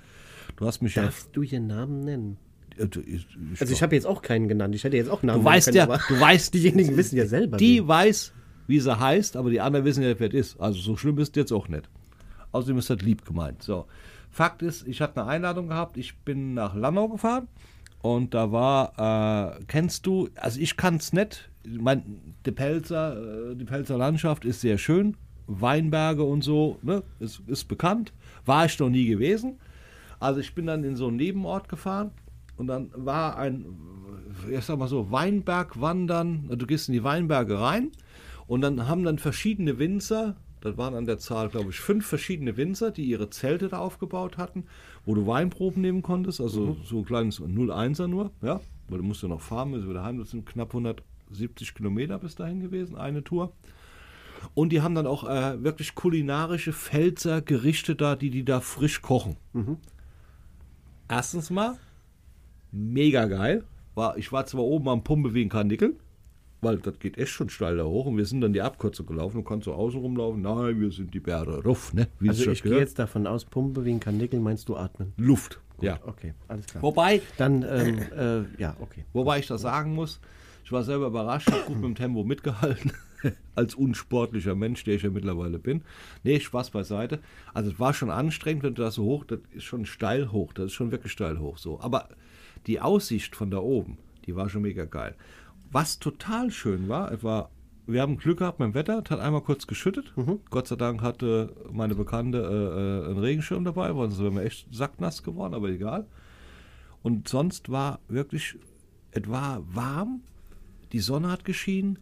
[0.57, 2.37] Du hast mich Darfst du ihren Namen nennen?
[2.77, 2.85] Ja.
[2.85, 3.21] äh,
[3.61, 4.75] Also ich habe jetzt auch keinen genannt.
[4.75, 7.27] Ich hätte jetzt auch Namen Du weißt ja, können, aber du weißt, diejenigen wissen ja
[7.27, 7.57] selber.
[7.57, 7.89] Die wen.
[7.89, 8.33] weiß,
[8.67, 10.61] wie sie heißt, aber die anderen wissen ja, wer das ist.
[10.61, 11.89] Also so schlimm ist es jetzt auch nicht.
[12.53, 13.63] Außerdem ist das lieb gemeint.
[13.63, 13.87] So.
[14.31, 15.97] Fakt ist, ich hatte eine Einladung gehabt.
[15.97, 17.49] Ich bin nach Lannau gefahren
[18.01, 21.51] und da war, äh, kennst du, also ich kann es nicht.
[21.65, 25.17] Ich mein, die Pelzer, äh, die Pelzer Landschaft ist sehr schön.
[25.47, 28.13] Weinberge und so, ne, ist, ist bekannt.
[28.45, 29.59] War ich noch nie gewesen.
[30.19, 32.13] Also ich bin dann in so einen Nebenort gefahren
[32.57, 33.67] und dann war ein,
[34.51, 36.49] ich sag mal so, Weinberg wandern.
[36.57, 37.93] Du gehst in die Weinberge rein
[38.47, 42.57] und dann haben dann verschiedene Winzer, das waren an der Zahl, glaube ich, fünf verschiedene
[42.57, 44.65] Winzer, die ihre Zelte da aufgebaut hatten,
[45.05, 49.23] wo du Weinproben nehmen konntest, also so ein kleines 0,1er nur, ja, weil du musst
[49.23, 53.25] ja noch fahren, bis wieder heim, das sind knapp 170 Kilometer bis dahin gewesen, eine
[53.25, 53.53] Tour.
[54.55, 59.01] Und die haben dann auch äh, wirklich kulinarische Pfälzer Gerichte da, die die da frisch
[59.01, 59.37] kochen.
[61.09, 61.79] Erstens mal,
[62.73, 63.65] mega geil.
[63.95, 65.97] War, ich war zwar oben am Pumpe wie ein Karnickel,
[66.63, 69.39] weil das geht echt schon steil da hoch und wir sind dann die Abkürzung gelaufen.
[69.39, 70.41] Du kannst so außen rumlaufen.
[70.41, 72.09] Nein, wir sind die Bäre Ruff, ne?
[72.19, 75.13] Wie Also ich gehe jetzt davon aus, Pumpe wie ein Kanickel, meinst du atmen?
[75.17, 75.61] Luft.
[75.81, 75.99] Ja.
[76.07, 76.83] Okay, alles klar.
[76.83, 79.05] Wobei, Dann, ähm, äh, ja, okay.
[79.13, 80.21] Wobei ich das sagen muss,
[80.65, 82.93] ich war selber überrascht, habe gut mit dem Tempo mitgehalten,
[83.57, 85.83] als unsportlicher Mensch, der ich ja mittlerweile bin.
[86.23, 87.19] Nee, Spaß beiseite.
[87.53, 90.53] Also es war schon anstrengend, wenn du das so hoch, das ist schon steil hoch,
[90.53, 91.81] das ist schon wirklich steil hoch so.
[91.81, 92.09] Aber
[92.67, 95.15] die Aussicht von da oben, die war schon mega geil.
[95.71, 97.51] Was total schön war, es war,
[97.87, 100.13] wir haben Glück gehabt mit dem Wetter, es hat einmal kurz geschüttet.
[100.51, 104.45] Gott sei Dank hatte meine Bekannte äh, äh, einen Regenschirm dabei, weil sonst wären wir
[104.45, 106.07] echt sacknass geworden, aber egal.
[107.03, 108.57] Und sonst war wirklich,
[109.11, 110.21] es war warm,
[110.93, 111.99] die Sonne hat geschienen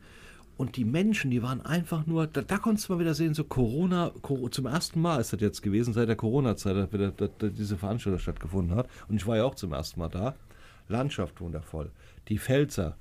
[0.56, 3.44] und die Menschen, die waren einfach nur, da, da konntest du mal wieder sehen, so
[3.44, 7.78] Corona, Cor- zum ersten Mal ist das jetzt gewesen, seit der Corona-Zeit, dass, dass diese
[7.78, 8.88] Veranstaltung stattgefunden hat.
[9.08, 10.34] Und ich war ja auch zum ersten Mal da.
[10.90, 11.90] Landschaft wundervoll.
[12.28, 12.96] Die Pfälzer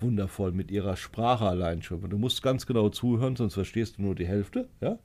[0.00, 2.08] wundervoll mit ihrer Sprache allein schon.
[2.08, 4.68] Du musst ganz genau zuhören, sonst verstehst du nur die Hälfte.
[4.80, 4.98] Ja?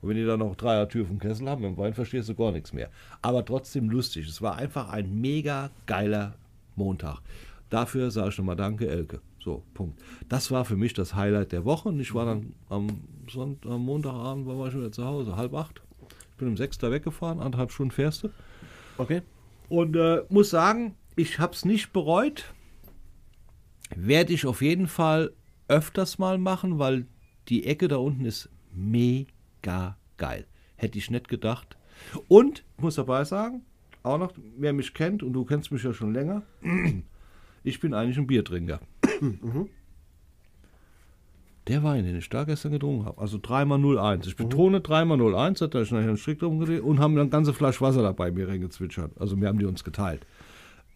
[0.00, 2.52] Und wenn die dann noch Dreier Tür vom Kessel haben, im Wein verstehst du gar
[2.52, 2.90] nichts mehr.
[3.22, 4.28] Aber trotzdem lustig.
[4.28, 6.34] Es war einfach ein mega geiler
[6.76, 7.20] Montag.
[7.68, 9.20] Dafür sage ich nochmal Danke, Elke.
[9.42, 10.00] So, Punkt.
[10.28, 12.88] Das war für mich das Highlight der Woche und ich war dann am,
[13.30, 15.80] Sonnt am Montagabend war ich schon wieder zu Hause, halb acht.
[16.32, 18.30] Ich bin um sechs da weggefahren, anderthalb Stunden fährst du.
[18.98, 19.22] Okay.
[19.68, 22.54] Und äh, muss sagen, Ich habe es nicht bereut.
[23.94, 25.34] Werde ich auf jeden Fall
[25.68, 27.04] öfters mal machen, weil
[27.48, 30.46] die Ecke da unten ist mega geil.
[30.76, 31.76] Hätte ich nicht gedacht.
[32.26, 33.66] Und, ich muss dabei sagen,
[34.02, 36.42] auch noch, wer mich kennt, und du kennst mich ja schon länger,
[37.64, 38.80] ich bin eigentlich ein Biertrinker.
[41.66, 44.26] Der Wein, den ich da gestern getrunken habe, also 3x01.
[44.26, 47.52] Ich betone 3x01, hat er schnell einen Strick drum gedreht und haben dann eine ganze
[47.52, 49.20] Flasche Wasser dabei mir reingezwitschert.
[49.20, 50.26] Also wir haben die uns geteilt.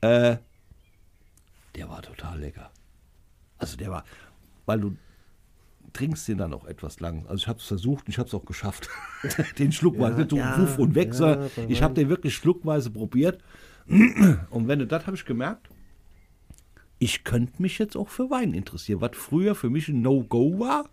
[0.04, 0.38] Äh,
[1.76, 2.70] der war total lecker.
[3.58, 4.04] Also der war,
[4.66, 4.96] weil du
[5.94, 7.26] trinkst den dann auch etwas lang.
[7.26, 8.88] Also ich habe es versucht und ich habe es auch geschafft.
[9.58, 13.40] den schluckweise, nicht so ja, wuff und weg, ja, ich habe den wirklich schluckweise probiert.
[14.50, 15.68] Und wenn du das habe ich gemerkt,
[16.98, 20.88] ich könnte mich jetzt auch für Wein interessieren, was früher für mich ein No-Go war.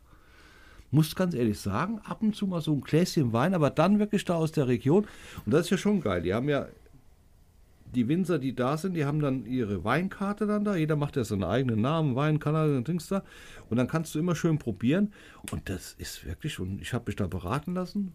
[0.92, 4.26] Muss ganz ehrlich sagen, ab und zu mal so ein Gläschen Wein, aber dann wirklich
[4.26, 5.08] da aus der Region.
[5.46, 6.22] Und das ist ja schon geil.
[6.22, 6.68] Die haben ja,
[7.94, 10.76] die Winzer, die da sind, die haben dann ihre Weinkarte dann da.
[10.76, 13.24] Jeder macht ja seinen eigenen Namen, Wein, Kanal und Dings da.
[13.70, 15.14] Und dann kannst du immer schön probieren.
[15.52, 18.14] Und das ist wirklich, und ich habe mich da beraten lassen.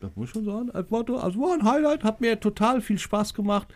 [0.00, 0.70] Das muss ich schon sagen.
[0.72, 3.68] Es war, also war ein Highlight, hat mir total viel Spaß gemacht.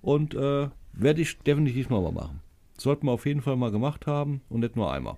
[0.00, 2.40] Und äh, werde ich definitiv nochmal machen.
[2.76, 5.16] Sollten wir auf jeden Fall mal gemacht haben und nicht nur einmal.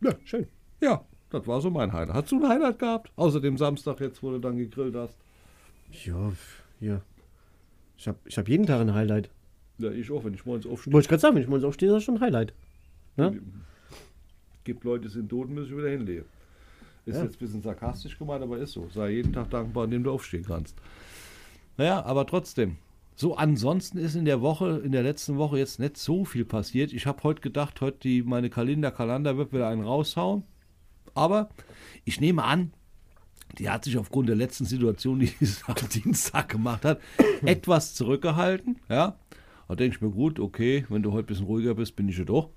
[0.00, 0.46] Ja, schön.
[0.80, 2.14] Ja, das war so mein Highlight.
[2.14, 3.12] Hast du ein Highlight gehabt?
[3.16, 5.16] Außer dem Samstag jetzt, wo du dann gegrillt hast.
[6.04, 6.32] Ja,
[6.80, 7.00] ja.
[7.96, 9.30] Ich habe ich hab jeden Tag ein Highlight.
[9.78, 10.92] Ja, ich auch, wenn ich morgens aufstehe.
[10.92, 12.52] Wollte ich gerade sagen, wenn ich morgens aufstehe, ist das schon ein Highlight.
[13.16, 13.40] Ne?
[14.64, 16.24] Gibt Leute, die sind tot und müssen wieder hinlegen.
[17.06, 17.24] Ist Ja.
[17.24, 18.88] jetzt ein bisschen sarkastisch gemeint, aber ist so.
[18.88, 20.76] Sei jeden Tag dankbar, an dem du aufstehen kannst.
[21.76, 22.76] Naja, aber trotzdem.
[23.16, 26.92] So, ansonsten ist in der Woche, in der letzten Woche jetzt nicht so viel passiert.
[26.92, 30.42] Ich habe heute gedacht, heute die, meine Kalender, Kalender wird wieder einen raushauen.
[31.14, 31.50] Aber
[32.04, 32.72] ich nehme an,
[33.58, 37.00] die hat sich aufgrund der letzten Situation, die sie am Dienstag gemacht hat,
[37.44, 38.76] etwas zurückgehalten.
[38.88, 39.18] Ja,
[39.68, 42.18] da denke ich mir, gut, okay, wenn du heute ein bisschen ruhiger bist, bin ich
[42.18, 42.50] ja doch.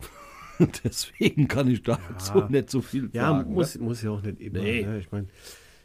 [0.84, 3.54] Deswegen kann ich dazu nicht so viel Ja, sagen.
[3.54, 3.84] muss, ne?
[3.84, 4.60] muss ja auch nicht immer.
[4.60, 4.84] Nee.
[4.84, 5.00] Ne?
[5.00, 5.28] Ich meine,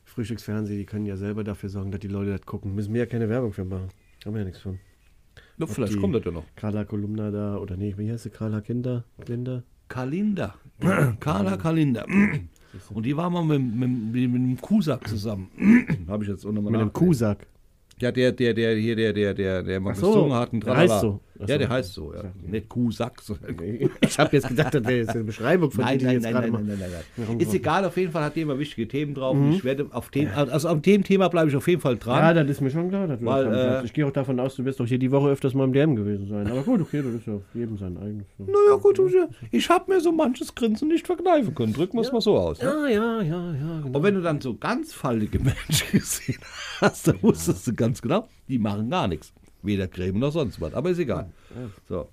[0.04, 2.74] Frühstücksfernsehen, die können ja selber dafür sorgen, dass die Leute das gucken.
[2.74, 3.88] Müssen wir ja keine Werbung für machen.
[4.24, 4.78] Haben wir ja nichts von.
[5.58, 6.44] Na, vielleicht kommt das ja noch.
[6.56, 8.30] Carla Kolumna da, oder nee, wie heißt sie?
[8.30, 9.04] Carla Kinder?
[9.24, 9.62] Kinder?
[9.88, 10.54] Kalender.
[11.20, 12.06] Carla Kalender.
[12.94, 15.48] Und die war mal mit, mit, mit, mit einem Kusak zusammen.
[16.08, 16.92] Habe ich jetzt auch nochmal Mit einem.
[16.92, 17.46] Kuhsack.
[18.00, 20.50] Ja, der, der, der, hier, der, der, der, der mal so, gesungen hat.
[20.50, 20.78] Tralala.
[20.78, 21.20] heißt so.
[21.48, 22.24] Ja, der heißt so, ja.
[22.42, 23.20] Nicht Kuhsack,
[24.00, 26.52] Ich habe jetzt gedacht, das wäre jetzt eine Beschreibung von Nein, nein, jetzt nein, nein,
[26.52, 27.40] nein, nein, nein, nein.
[27.40, 29.36] Ist egal, auf jeden Fall hat die immer wichtige Themen drauf.
[29.36, 32.32] Und ich werde auf dem, also auf dem Thema bleibe ich auf jeden Fall Ja,
[32.32, 32.36] dran.
[32.36, 33.08] das ist mir schon klar.
[33.20, 35.64] Weil, äh, ich gehe auch davon aus, du wirst doch hier die Woche öfters mal
[35.64, 36.46] im DM gewesen sein.
[36.46, 38.26] Aber gut, okay, das ist ja jedem sein eigenes.
[38.38, 39.00] naja, gut,
[39.50, 41.72] ich habe mir so manches Grinsen nicht verkneifen können.
[41.72, 42.60] Drücken wir es mal so aus.
[42.60, 42.66] Ne?
[42.68, 43.80] Ja, ja, ja, ja.
[43.82, 43.98] Genau.
[43.98, 46.38] Und wenn du dann so ganz fallige Menschen gesehen
[46.80, 49.32] hast, dann wusstest du ganz genau, die machen gar nichts.
[49.62, 50.74] Weder Creme noch sonst was.
[50.74, 51.30] Aber ist egal.
[51.88, 52.08] So.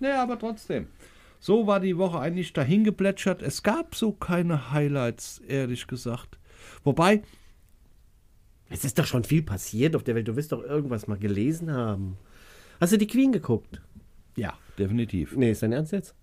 [0.00, 0.86] Naja, aber trotzdem.
[1.40, 3.42] So war die Woche eigentlich dahin geplätschert.
[3.42, 6.38] Es gab so keine Highlights, ehrlich gesagt.
[6.84, 7.22] Wobei,
[8.70, 10.28] Es ist doch schon viel passiert auf der Welt.
[10.28, 12.18] Du wirst doch irgendwas mal gelesen haben.
[12.80, 13.80] Hast du die Queen geguckt?
[14.36, 15.34] ja, definitiv.
[15.36, 16.14] Nee, ist dein Ernst jetzt?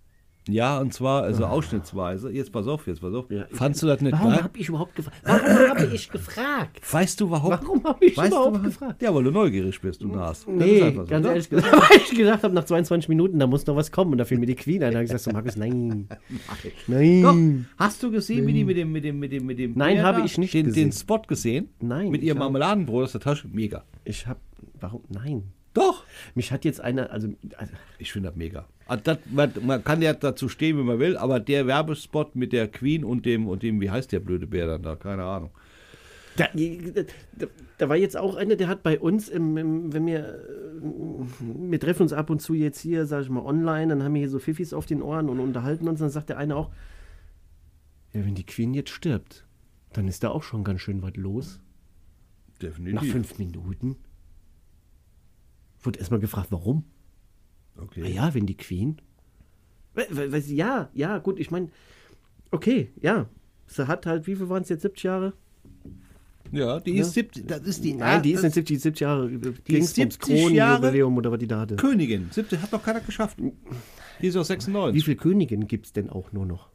[0.47, 2.29] Ja, und zwar also ausschnittsweise.
[2.31, 3.29] Jetzt pass auf, jetzt pass auf.
[3.31, 5.17] Ja, Fandst du das nicht Warum habe ich überhaupt gefragt?
[5.23, 6.93] Warum habe ich gefragt?
[6.93, 7.51] Weißt du warum?
[7.51, 9.01] Warum habe ich weißt überhaupt du, gefragt?
[9.01, 10.47] Ja, weil du neugierig bist und hast.
[10.47, 11.31] Nee, so, ganz ne?
[11.31, 14.11] ehrlich gesagt, weil ich gedacht habe, nach 22 Minuten, da muss noch was kommen.
[14.11, 14.91] Und da fiel mir die Queen ein.
[14.91, 16.07] Da habe ich gesagt, so, Markus, nein.
[16.87, 17.21] Nein.
[17.21, 17.85] Doch.
[17.85, 20.21] Hast du gesehen, wie die mit dem, mit dem, mit dem, mit dem Nein, habe
[20.21, 20.89] ich nicht den, gesehen.
[20.89, 21.69] den Spot gesehen?
[21.79, 23.47] Nein, Mit ihrem Marmeladenbrot aus der Tasche?
[23.47, 23.83] Mega.
[24.03, 24.39] Ich habe,
[24.79, 25.01] warum?
[25.09, 25.54] Nein.
[25.75, 26.05] Doch.
[26.33, 28.65] Mich hat jetzt einer, also, also Ich finde das mega.
[28.87, 32.53] Ah, Das, man, man kann ja dazu stehen, wie man will, aber der Werbespot mit
[32.53, 34.95] der Queen und dem, und dem, wie heißt der blöde Bär dann da?
[34.95, 35.51] Keine Ahnung.
[36.37, 37.45] Da, da,
[37.77, 41.79] da war jetzt auch einer, der hat bei uns, im, im, wenn wir, äh, wir
[41.79, 44.29] treffen uns ab und zu jetzt hier, sag ich mal, online, dann haben wir hier
[44.29, 46.71] so Pfiffis auf den Ohren und unterhalten uns, dann sagt der eine auch,
[48.13, 49.45] ja, wenn die Queen jetzt stirbt,
[49.93, 51.59] dann ist da auch schon ganz schön was los.
[52.53, 53.11] Nach Definitiv.
[53.11, 53.97] fünf Minuten.
[55.85, 56.83] Wurde erstmal gefragt, warum?
[57.77, 58.01] Okay.
[58.03, 58.97] Na ja, wenn die Queen.
[60.47, 61.69] Ja, ja, gut, ich meine,
[62.51, 63.27] okay, ja.
[63.67, 65.33] Sie hat halt, wie viel waren es jetzt, 70 Jahre?
[66.51, 69.29] Ja, die ist 70, das ist die, Nein, die ist das nicht 70, 70 Jahre.
[69.29, 71.75] Die ist 70 Jahre- oder was die da hatte.
[71.75, 72.27] Königin.
[72.31, 73.39] 70 hat noch keiner geschafft.
[73.39, 75.03] Die ist Wie 96.
[75.03, 76.69] viele Königinnen gibt es denn auch nur noch?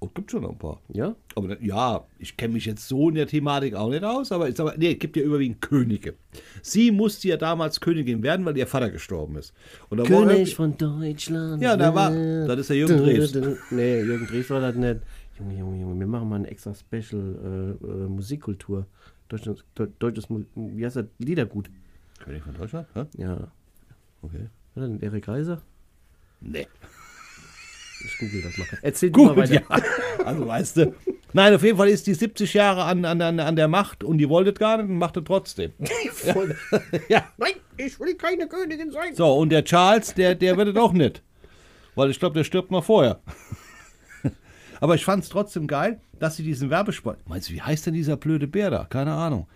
[0.00, 0.80] Oh, gibt schon noch ein paar.
[0.92, 1.16] Ja?
[1.34, 4.56] Aber ja, ich kenne mich jetzt so in der Thematik auch nicht aus, aber ich
[4.56, 6.14] sag mal, nee, es gibt ja überwiegend Könige.
[6.62, 9.52] Sie musste ja damals Königin werden, weil ihr Vater gestorben ist.
[9.88, 11.60] Und da war König irgendwie- von Deutschland.
[11.62, 13.34] Ja, da war- das ist der Jürgen Drews.
[13.72, 15.00] Nee, Jürgen Drews war das nicht.
[15.38, 18.86] Junge, Junge, Junge, wir machen mal ein extra Special äh, äh, Musikkultur.
[19.28, 21.06] Deutsches, Deu- deutsches, wie heißt das?
[21.18, 21.70] Liedergut.
[22.24, 22.86] König von Deutschland?
[22.94, 23.04] Hä?
[23.16, 23.48] Ja.
[24.22, 24.46] Okay.
[24.76, 25.60] Oder denn Erik Reiser?
[26.40, 26.66] Nee.
[28.04, 28.66] Ich google das mal.
[28.82, 29.54] Erzähl du mal weiter.
[29.54, 29.62] ja.
[30.24, 30.94] Also weißt du.
[31.32, 34.28] Nein, auf jeden Fall ist die 70 Jahre an, an, an, der Macht und die
[34.28, 35.72] wollte es gar nicht und macht es trotzdem.
[36.12, 36.56] Voll-
[37.08, 37.24] Ja.
[37.36, 39.14] Nein, ich will keine Königin sein.
[39.14, 41.22] So, und der Charles, der, der wird es auch nicht.
[41.94, 43.20] Weil ich glaube, der stirbt noch vorher.
[44.80, 47.16] Aber ich fand es trotzdem geil, dass sie diesen Werbespot.
[47.26, 48.84] Meinst du, wie heißt denn dieser blöde Bär da?
[48.84, 49.48] Keine Ahnung.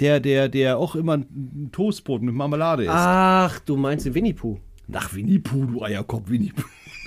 [0.00, 2.92] Der, der, der auch immer ein Toastbrot mit Marmelade isst.
[2.94, 4.58] Ach, du meinst den Winnie Pooh.
[4.92, 6.64] Ach, Winnie Pooh, du Eierkopf, Winnie Pooh.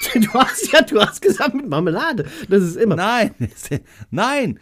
[0.13, 2.25] Du hast ja, du hast gesagt mit Marmelade.
[2.49, 2.95] Das ist immer.
[2.95, 3.33] Nein,
[4.11, 4.59] nein.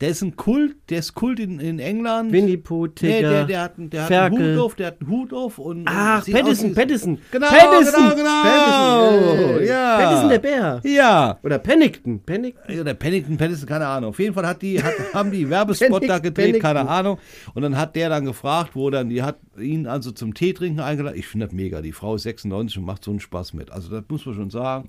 [0.00, 2.32] Der ist ein Kult, der ist Kult in, in England.
[2.32, 4.56] Winnie Pooh, Tigger, Nee, der, der hat, einen- der hat einen.
[4.56, 5.84] Hut auf, der hat einen Hut auf und.
[5.88, 6.74] Ach, wie- Paddison.
[6.74, 8.02] Genau, Paddison.
[8.10, 8.42] genau, genau.
[8.42, 9.96] Paddison, äh, Ja.
[9.98, 10.80] Paddison der Bär.
[10.84, 11.38] Ja.
[11.44, 12.20] Oder Pennington.
[12.20, 12.80] Pennington.
[12.80, 14.10] Oder Pennington, Pennington, keine Ahnung.
[14.10, 16.88] Auf jeden Fall hat die, hat, haben die Werbespot da gedreht, keine.
[16.88, 17.18] Ahnung.
[17.54, 20.80] Und dann hat der dann gefragt, wo dann, die hat ihn also zum Tee trinken
[20.80, 21.16] eingeladen.
[21.18, 21.80] Ich finde das mega.
[21.80, 23.70] Die Frau ist 96 und macht so einen Spaß mit.
[23.70, 24.88] Also das muss man schon sagen.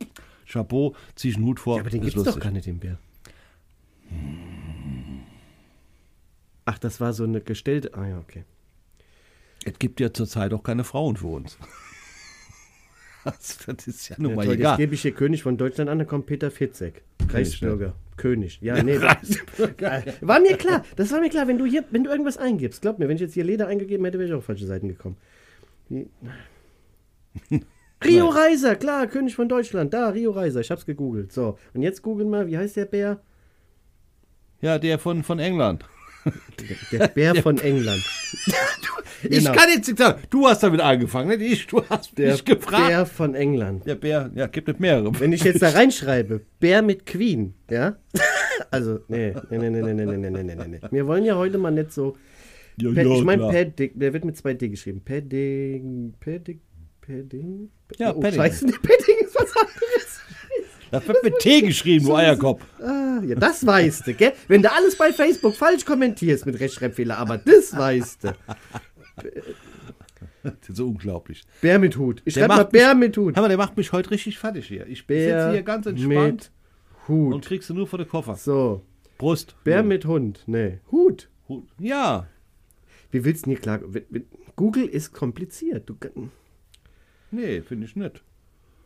[0.51, 1.75] Chapeau, zieh ich einen Hut vor.
[1.75, 2.97] Ja, aber den ist gibt's doch gar nicht, den Bär.
[6.65, 7.93] Ach, das war so eine gestellte.
[7.93, 8.43] Ah ja, okay.
[9.65, 11.57] Es gibt ja zurzeit auch keine Frauen für uns.
[13.27, 14.77] Also, das ist ja nun Ja, mal toll, jetzt egal.
[14.77, 17.01] gebe ich hier König von Deutschland an, dann kommt Peter Fitzek.
[17.27, 17.95] Reichsbürger.
[18.17, 18.59] König.
[18.61, 18.99] Ja, nee.
[18.99, 19.39] das-
[20.21, 20.85] war mir klar.
[20.95, 22.83] Das war mir klar, wenn du hier, wenn du irgendwas eingibst.
[22.83, 24.89] Glaub mir, wenn ich jetzt hier Leder eingegeben hätte, wäre ich auch auf falsche Seiten
[24.89, 25.17] gekommen.
[28.03, 29.91] Rio Reiser, klar, König von Deutschland.
[29.93, 30.59] Da, Rio Reiser.
[30.61, 31.31] Ich hab's gegoogelt.
[31.31, 31.57] So.
[31.73, 33.21] Und jetzt googeln mal, wie heißt der Bär?
[34.61, 35.83] Ja, der von, von England.
[36.91, 38.03] Der Bär von England.
[39.27, 39.53] Ich Genau.
[39.53, 41.67] kann jetzt nicht sagen, du hast damit angefangen, nicht ich.
[41.67, 42.87] Du hast Der mich gefragt.
[42.89, 43.83] Bär von England.
[43.87, 45.19] Der Bär, ja, gibt es mehrere.
[45.19, 47.95] Wenn ich jetzt da reinschreibe, Bär mit Queen, ja?
[48.71, 50.79] Also, nee, nee, nee, nee, nee, nee, nee, nee, nee, nee, nee.
[50.91, 52.15] Wir wollen ja heute mal nicht so.
[52.79, 53.47] Ja, Pad, ich meine.
[53.49, 55.01] Padding, der wird mit zwei D geschrieben.
[55.03, 56.61] Padding, Padding,
[57.01, 57.69] Padding.
[57.97, 58.37] Ja, oh, Padding.
[58.39, 60.19] Scheiße, nee, Padding ist was anderes.
[60.91, 62.61] Das wird mit T geschrieben, du Eierkopf.
[62.81, 64.33] Ah, ja, das weißt du, gell?
[64.47, 68.35] Wenn du alles bei Facebook falsch kommentierst mit Rechtschreibfehler, aber das weißt du.
[70.43, 71.41] Das ist so unglaublich.
[71.61, 72.21] Bär mit Hut.
[72.25, 73.35] Ich schreibe mal macht mich- Bär mit Hut.
[73.35, 74.85] Hör mal, der macht mich heute richtig fertig hier.
[74.87, 76.51] Ich Bär sitze hier ganz entspannt
[77.07, 77.33] Hut.
[77.33, 78.35] und kriegst du nur vor den Koffer.
[78.35, 78.83] So,
[79.17, 79.55] Brust.
[79.63, 79.83] Bär Ja.
[79.83, 80.43] mit Hund.
[80.45, 81.29] Nee, Hut.
[81.49, 81.67] Hut.
[81.79, 82.27] Ja.
[83.11, 83.79] Wie willst du denn hier klar?
[84.55, 85.89] Google ist kompliziert.
[85.89, 85.95] Du,
[87.31, 88.23] Nee, finde ich nicht.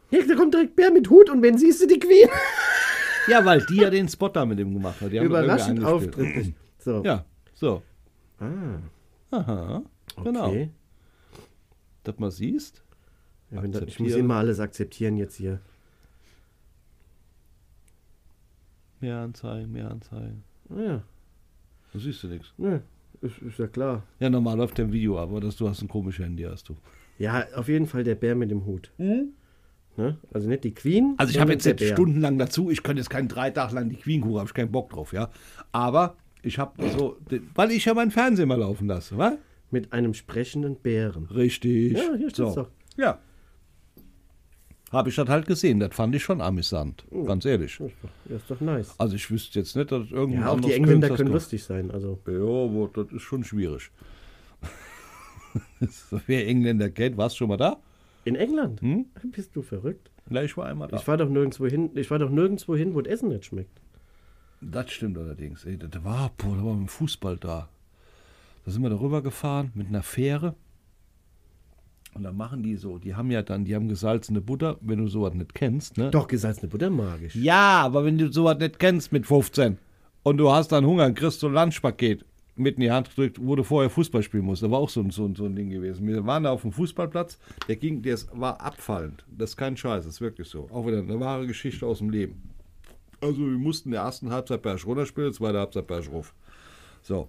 [0.09, 2.27] Hier, da kommt direkt Bär mit Hut und wenn siehst du die Queen.
[3.27, 5.11] Ja, weil die ja den Spot da mit dem gemacht hat.
[5.11, 6.37] Die Überraschend irgendwie angespielt.
[6.37, 6.53] auftritt.
[6.79, 7.03] So.
[7.03, 7.83] Ja, so.
[8.39, 8.79] Ah,
[9.31, 9.83] Aha.
[10.23, 10.47] Genau.
[10.47, 10.69] okay.
[12.03, 12.81] Dass man siehst.
[13.51, 15.59] Ja, das, ich muss immer alles akzeptieren jetzt hier.
[18.99, 20.43] Mehr Anzeigen, mehr Anzeigen.
[20.69, 21.03] Ah, ja,
[21.93, 22.53] Da siehst du nichts.
[22.57, 22.81] ne,
[23.21, 24.03] ist, ist ja klar.
[24.19, 26.75] Ja, normal läuft der Video, aber dass du hast ein komisches Handy, hast du.
[27.17, 28.91] Ja, auf jeden Fall der Bär mit dem Hut.
[29.99, 30.17] Ne?
[30.33, 31.15] Also nicht die Queen.
[31.17, 31.93] Also ich habe jetzt Bär.
[31.93, 34.71] stundenlang dazu, ich könnte jetzt keinen drei Tage lang die Queen gucken, habe ich keinen
[34.71, 35.29] Bock drauf, ja.
[35.73, 37.17] Aber ich habe so,
[37.53, 39.33] weil ich ja meinen Fernseher mal laufen lasse, wa?
[39.71, 41.25] Mit einem sprechenden Bären.
[41.25, 41.93] Richtig.
[41.97, 42.69] Ja, hier steht's doch.
[42.95, 43.19] Ja.
[44.91, 47.23] Habe ich das halt gesehen, das fand ich schon amüsant, Oh.
[47.25, 47.77] ganz ehrlich.
[47.77, 48.95] Das ist doch, das ist doch nice.
[48.97, 51.91] Also ich wüsste jetzt nicht, dass irgendein Ja, auch die Engländer können lustig sein.
[51.91, 53.91] Also, Ja, aber das ist schon schwierig.
[56.25, 57.77] Wer Engländer kennt, warst du schon mal da?
[58.25, 58.81] In England?
[58.81, 59.05] Hm?
[59.31, 60.11] Bist du verrückt?
[60.29, 60.97] Ja, ich war einmal da.
[60.97, 63.81] Ich war doch nirgendwo hin, ich war doch nirgendwo hin, wo das Essen nicht schmeckt.
[64.61, 65.65] Das stimmt allerdings.
[65.65, 67.69] Ey, das war, boah, da war mit dem Fußball da.
[68.65, 70.55] Da sind wir darüber gefahren mit einer Fähre.
[72.13, 75.07] Und dann machen die so, die haben ja dann, die haben gesalzene Butter, wenn du
[75.07, 76.09] sowas nicht kennst, ne?
[76.09, 77.35] Doch, gesalzene Butter mag ich.
[77.35, 79.77] Ja, aber wenn du sowas nicht kennst mit 15
[80.23, 82.25] und du hast dann Hunger, kriegst du ein Lunchpaket
[82.59, 84.63] mit in die Hand gedrückt, wo du vorher Fußball spielen musst.
[84.63, 86.07] Da war auch so ein, so, ein, so ein Ding gewesen.
[86.07, 89.25] Wir waren da auf dem Fußballplatz, der ging, der war abfallend.
[89.29, 90.67] Das ist kein Scheiß, das ist wirklich so.
[90.71, 92.49] Auch wieder eine wahre Geschichte aus dem Leben.
[93.21, 96.33] Also wir mussten in der ersten Halbzeit Berg runterspielen, zweite Halbzeit Berg rauf.
[97.01, 97.27] So.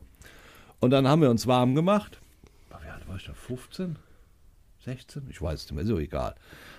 [0.81, 2.21] Und dann haben wir uns warm gemacht.
[2.83, 3.35] Wie alt war ich da?
[3.35, 3.97] 15?
[4.85, 5.23] 16?
[5.31, 6.35] Ich weiß es nicht mehr, so egal.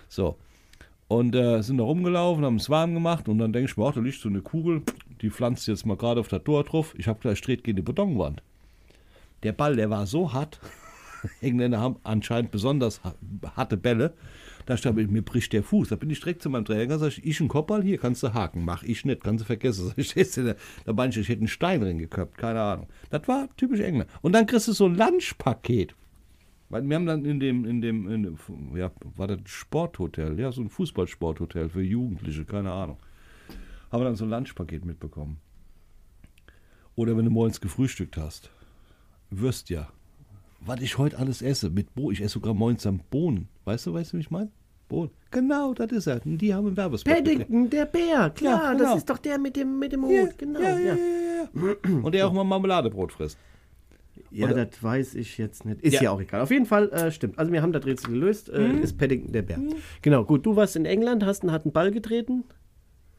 [0.08, 0.38] So.
[1.08, 3.94] Und äh, sind da rumgelaufen, haben es warm gemacht und dann denke ich mir, ach,
[3.94, 4.82] da liegt so eine Kugel,
[5.22, 6.94] die pflanzt jetzt mal gerade auf das Tor drauf.
[6.98, 8.42] Ich habe gleich dreht gegen die Betonwand.
[9.44, 10.60] Der Ball, der war so hart.
[11.42, 13.16] Engländer haben anscheinend besonders ha-
[13.56, 14.14] harte Bälle.
[14.66, 15.90] Da stand ich, mir bricht der Fuß.
[15.90, 18.34] Da bin ich direkt zu meinem Träger, sag ich, ich ein Kopfball, hier kannst du
[18.34, 18.64] haken.
[18.64, 19.94] Mach ich nicht, kannst du vergessen.
[19.96, 22.88] Da, da ich, ich hätte einen Stein drin geköpft, keine Ahnung.
[23.10, 24.12] Das war typisch Engländer.
[24.22, 25.96] Und dann kriegst du so ein Lunchpaket.
[26.70, 28.38] Weil wir haben dann in dem, in dem, in dem,
[28.76, 32.98] ja, war das Sporthotel, ja, so ein Fußballsporthotel für Jugendliche, keine Ahnung.
[33.91, 35.38] Haben wir dann so ein Lunchpaket mitbekommen.
[36.95, 38.49] Oder wenn du morgens gefrühstückt hast.
[39.30, 39.88] Würstja.
[40.63, 41.69] was ich heute alles esse.
[41.69, 43.47] Mit Bo ich esse sogar morgens am Bohnen.
[43.65, 44.51] Weißt du, weißt du, wie ich meine?
[44.89, 45.10] Bohnen.
[45.32, 46.23] Genau, das ist er.
[46.25, 47.13] Und Die haben einen Werbespot.
[47.13, 48.84] Paddington, der Bär, klar, Ja, genau.
[48.84, 50.60] das ist doch der mit dem, mit dem Hut, Ja, genau.
[50.60, 51.99] ja, Ja, ja, ja, ja.
[52.04, 53.38] Und der auch mal Marmeladebrot frisst.
[54.30, 55.82] Ja, Oder- das weiß ich jetzt nicht.
[55.82, 56.12] Ist ja, Ja.
[56.12, 56.41] auch egal.
[56.41, 57.39] Auf jeden Fall äh, stimmt.
[57.39, 58.49] Also wir haben das Rätsel gelöst.
[58.49, 59.60] Äh, Ist Paddington der Bär.
[60.01, 60.45] Genau, gut.
[60.45, 62.43] Du warst in England, hast einen harten Ball getreten.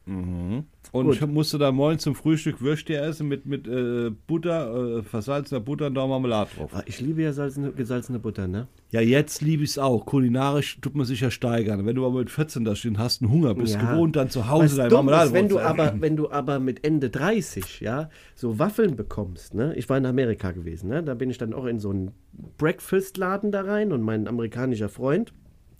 [0.05, 1.15] Und Gut.
[1.15, 5.87] ich musste da morgens zum Frühstück Würstchen essen mit, mit äh, Butter, äh, versalzener Butter
[5.87, 6.73] und da Marmelade drauf.
[6.75, 8.67] Ah, Ich liebe ja salzene, gesalzene Butter, ne?
[8.91, 10.05] Ja, jetzt liebe ich es auch.
[10.05, 11.87] Kulinarisch tut man sich ja steigern.
[11.87, 13.93] Wenn du aber mit 14 da stehen hast, einen Hunger, bist Ja.
[13.93, 17.09] gewohnt, dann zu Hause deine Marmelade ist, wenn du aber, wenn du aber mit Ende
[17.09, 19.73] 30, ja, so Waffeln bekommst, ne?
[19.77, 21.03] Ich war in Amerika gewesen, ne?
[21.05, 22.11] Da bin ich dann auch in so einen
[22.59, 25.33] Breakfast-Laden da rein und mein amerikanischer Freund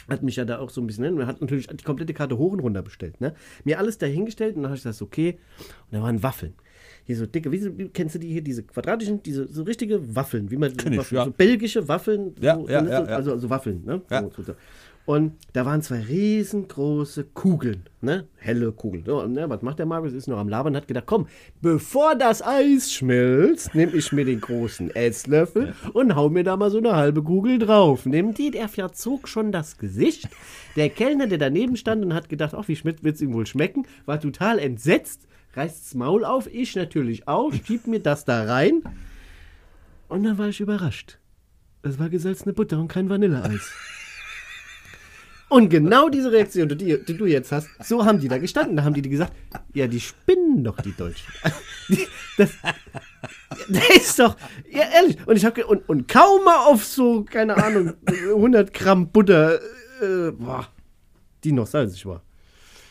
[0.09, 1.27] hat mich ja da auch so ein bisschen, ne?
[1.27, 3.35] hat natürlich die komplette Karte hoch und runter bestellt, ne?
[3.65, 5.39] Mir alles dahingestellt und dann habe ich gesagt, okay.
[5.59, 6.55] Und da waren Waffeln.
[7.05, 10.57] Hier so dicke, wie, kennst du die hier, diese quadratischen, diese so richtige Waffeln, wie
[10.57, 11.25] man Kenn ich, Waffeln, ja.
[11.25, 12.89] so belgische Waffeln, Ja, so, ja, ne?
[12.89, 13.17] so, ja.
[13.17, 14.03] also so Waffeln, ne?
[14.09, 14.55] So.
[15.05, 18.29] Und da waren zwei riesengroße Kugeln, ne?
[18.37, 19.05] Helle Kugeln.
[19.05, 19.51] So, und, ne?
[19.51, 20.13] Was macht der Markus?
[20.13, 21.27] Ist noch am Labern, hat gedacht, komm,
[21.61, 26.71] bevor das Eis schmilzt, nehme ich mir den großen Esslöffel und hau mir da mal
[26.71, 28.07] so eine halbe Kugel drauf.
[28.07, 30.29] Nehmt die, der verzog schon das Gesicht.
[30.77, 33.87] Der Kellner, der daneben stand und hat gedacht, ach, wie schmeckt, wird's ihm wohl schmecken,
[34.07, 38.83] war total entsetzt, reißt's Maul auf, ich natürlich auch, schiebt mir das da rein.
[40.09, 41.19] Und dann war ich überrascht.
[41.83, 43.73] Es war gesalzene Butter und kein Vanilleeis.
[45.53, 48.75] Und genau diese Reaktion, die, die du jetzt hast, so haben die da gestanden.
[48.75, 49.35] Da haben die gesagt,
[49.75, 51.31] ja, die spinnen doch, die Deutschen.
[52.39, 52.49] Das,
[53.69, 54.35] das ist doch,
[54.71, 55.19] ja, ehrlich.
[55.27, 59.61] Und ich habe und, und kaum mal auf so, keine Ahnung, 100 Gramm Butter,
[60.01, 60.67] äh, boah,
[61.45, 62.23] die noch salzig war.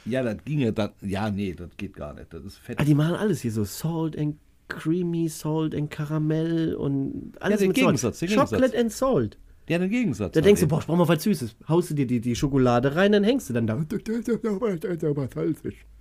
[0.06, 0.92] Ja, das ging ja dann.
[1.02, 2.32] Ja, nee, das geht gar nicht.
[2.32, 2.80] Das ist fett.
[2.80, 7.70] Ah, die machen alles hier so Salt and Creamy, Salt and Karamell und alles den
[7.70, 8.36] mit Gegensatz, Salt.
[8.36, 9.40] Chocolate and Salt.
[9.70, 10.34] Ja, der Gegensatz.
[10.34, 11.56] Da denkst du, boah, ich brauch mal was Süßes.
[11.68, 13.84] Haust du dir die, die Schokolade rein, dann hängst du dann da.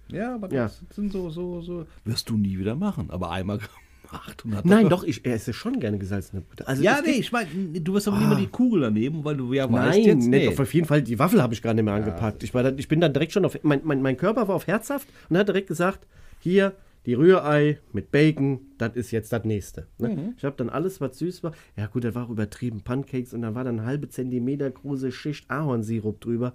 [0.09, 0.65] Ja, aber Ja.
[0.65, 1.87] das sind so, so, so.
[2.05, 3.11] Wirst du nie wieder machen.
[3.11, 6.69] Aber einmal gemacht und hat Nein, doch, ich esse schon gerne gesalzene Butter.
[6.69, 7.49] Also Ja, nee, ich meine,
[7.81, 10.29] du wirst aber nicht mal die Kugel daneben, weil du ja weißt Nein, jetzt, nicht,
[10.51, 10.59] nee.
[10.59, 12.43] auf jeden Fall, die Waffel habe ich gar nicht mehr angepackt.
[12.43, 13.57] Ich, war dann, ich bin dann direkt schon auf.
[13.63, 16.07] Mein, mein, mein Körper war auf herzhaft und hat direkt gesagt:
[16.41, 16.73] Hier,
[17.07, 19.87] die Rührei mit Bacon, das ist jetzt das nächste.
[19.99, 20.09] Ne?
[20.11, 20.35] Mhm.
[20.37, 21.53] Ich habe dann alles, was süß war.
[21.77, 22.83] Ja, gut, das war auch übertrieben.
[22.83, 26.55] Pancakes und dann war dann eine halbe Zentimeter große Schicht Ahornsirup drüber.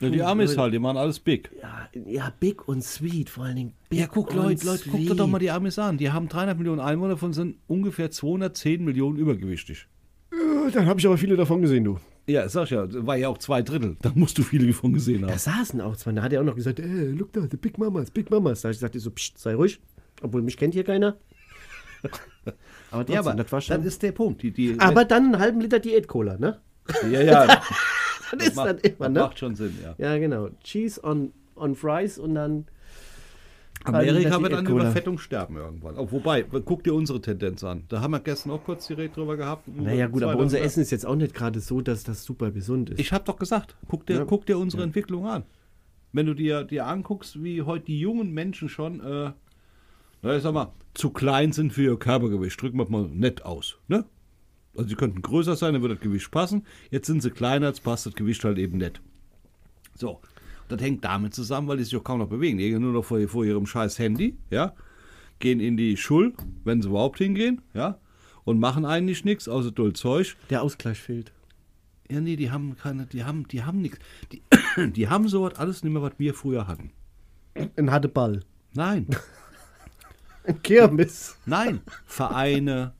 [0.00, 1.50] Ja, die Amis halt, die machen alles big.
[1.62, 3.72] Ja, ja, big und sweet, vor allen Dingen.
[3.88, 5.96] Big Ja, guck, und Leute, Leute, guck doch, doch mal die Amis an.
[5.96, 9.86] Die haben 300 Millionen Einwohner, davon sind ungefähr 210 Millionen übergewichtig.
[10.72, 11.98] Dann habe ich aber viele davon gesehen, du.
[12.26, 13.96] Ja, sag ich ja, war ja auch zwei Drittel.
[14.02, 15.30] Da musst du viele davon gesehen haben.
[15.30, 16.12] Da saßen auch zwei.
[16.12, 18.62] Da hat er auch noch gesagt, äh, look da, the Big Mamas, Big Mamas.
[18.62, 19.80] Da habe ich gesagt, so, pst, sei ruhig.
[20.22, 21.16] Obwohl mich kennt hier keiner.
[22.02, 22.52] aber
[22.90, 23.76] trotzdem, ja, aber das war schon.
[23.76, 24.42] das ist der Punkt.
[24.42, 26.60] Die, die, aber dann einen halben Liter Diät-Cola, ne?
[27.10, 27.58] ja, ja, das,
[28.32, 29.20] Das ist macht, dann immer, ne?
[29.20, 29.94] macht schon Sinn, ja.
[29.98, 30.48] Ja, genau.
[30.62, 32.66] Cheese on, on Fries und dann.
[33.94, 34.66] Amerika wird Liter an.
[34.66, 35.96] Überfettung sterben irgendwann.
[35.96, 37.84] Oh, wobei, guck dir unsere Tendenz an.
[37.88, 39.68] Da haben wir gestern auch kurz die Rede drüber gehabt.
[39.68, 42.50] Naja, gut, aber 2000 unser Essen ist jetzt auch nicht gerade so, dass das super
[42.50, 42.98] gesund ist.
[43.00, 44.24] Ich habe doch gesagt, guck dir, Ja.
[44.24, 45.44] guck dir unsere Entwicklung an.
[46.12, 49.32] Wenn du dir, dir anguckst, wie heute die jungen Menschen schon, äh,
[50.22, 53.76] na, ich sag mal, zu klein sind für ihr Körpergewicht, drücken wir mal nett aus.
[53.88, 54.04] Ne?
[54.76, 56.64] Also sie könnten größer sein, dann würde das Gewicht passen.
[56.90, 59.00] Jetzt sind sie kleiner, jetzt passt das Gewicht halt eben nicht.
[59.94, 60.20] So,
[60.68, 62.58] das hängt damit zusammen, weil die sich auch kaum noch bewegen.
[62.58, 64.74] Die gehen nur noch vor, vor ihrem scheiß Handy, ja,
[65.38, 67.98] gehen in die Schul, wenn sie überhaupt hingehen, ja,
[68.44, 70.36] und machen eigentlich nichts, außer doll Zeug.
[70.50, 71.32] Der Ausgleich fehlt.
[72.10, 73.98] Ja, nee, die haben keine, die haben, die haben nichts.
[74.32, 74.42] Die,
[74.92, 76.92] die haben sowas alles nicht mehr, was wir früher hatten.
[77.76, 78.42] Ein harter Ball.
[78.74, 79.06] Nein,
[80.46, 81.36] Ein Kirmes.
[81.44, 81.80] nein.
[82.04, 82.92] Vereine.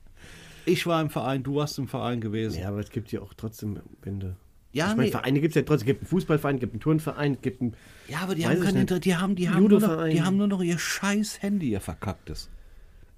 [0.65, 2.61] Ich war im Verein, du warst im Verein gewesen.
[2.61, 4.37] Ja, aber es gibt ja auch trotzdem Wände.
[4.77, 5.11] Ja, ich meine, nee.
[5.13, 5.79] Vereine gibt es ja trotzdem.
[5.81, 7.75] Es gibt einen Fußballverein, es gibt einen Turnverein, es gibt einen.
[8.09, 9.05] Ja, aber die haben keine, nicht.
[9.05, 12.51] Die haben, die haben, nur noch, die haben nur noch ihr scheiß Handy, ihr verkacktes.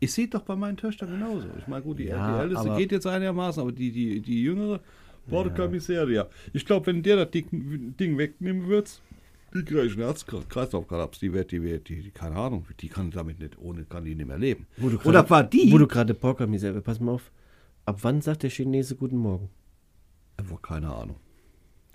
[0.00, 1.48] Ich sehe doch bei meinen Töchtern genauso.
[1.58, 4.80] Ich meine, gut, die, Ja, die älteste geht jetzt einigermaßen, aber die, die, die jüngere,
[5.26, 6.28] Border Commissaria.
[6.52, 9.02] Ich glaube, wenn der das Ding, Ding wegnehmen würdest,
[9.52, 11.18] die kriege ich einen Herz-Kreislauf-Kollaps.
[11.18, 14.14] Die wird, die wird, die, die, keine Ahnung, die kann damit nicht, ohne kann die
[14.14, 14.66] nicht mehr leben.
[14.76, 15.72] Du Oder grade- war die?
[15.72, 17.32] Wo du gerade Porker-Misere, pass mal auf.
[17.84, 19.48] Ab wann sagt der Chinese Guten Morgen?
[20.36, 21.16] Einfach keine Ahnung.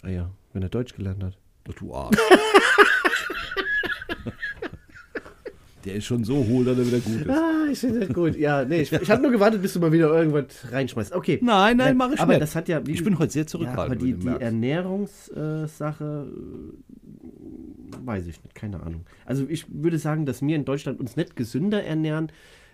[0.03, 1.37] Ah ja, wenn er Deutsch gelernt hat.
[1.77, 2.17] Du Arsch.
[5.85, 7.29] der ist schon so hohl, dass er wieder gut ist.
[7.29, 8.35] Ah, ich finde das gut.
[8.35, 11.13] Ja, nee, ich, ich habe nur gewartet, bis du mal wieder irgendwas reinschmeißt.
[11.13, 11.39] Okay.
[11.41, 12.41] Nein, nein, mach ich aber nicht.
[12.41, 12.85] das hat ja.
[12.85, 13.85] Wie, Ich bin heute sehr ja, zurückhaltend.
[13.85, 14.27] aber die, die.
[14.27, 19.05] Ernährungssache äh, weiß ich nicht, keine Ahnung.
[19.25, 22.29] Also ich würde sagen, dass wir in Deutschland uns nicht gesünder ernähren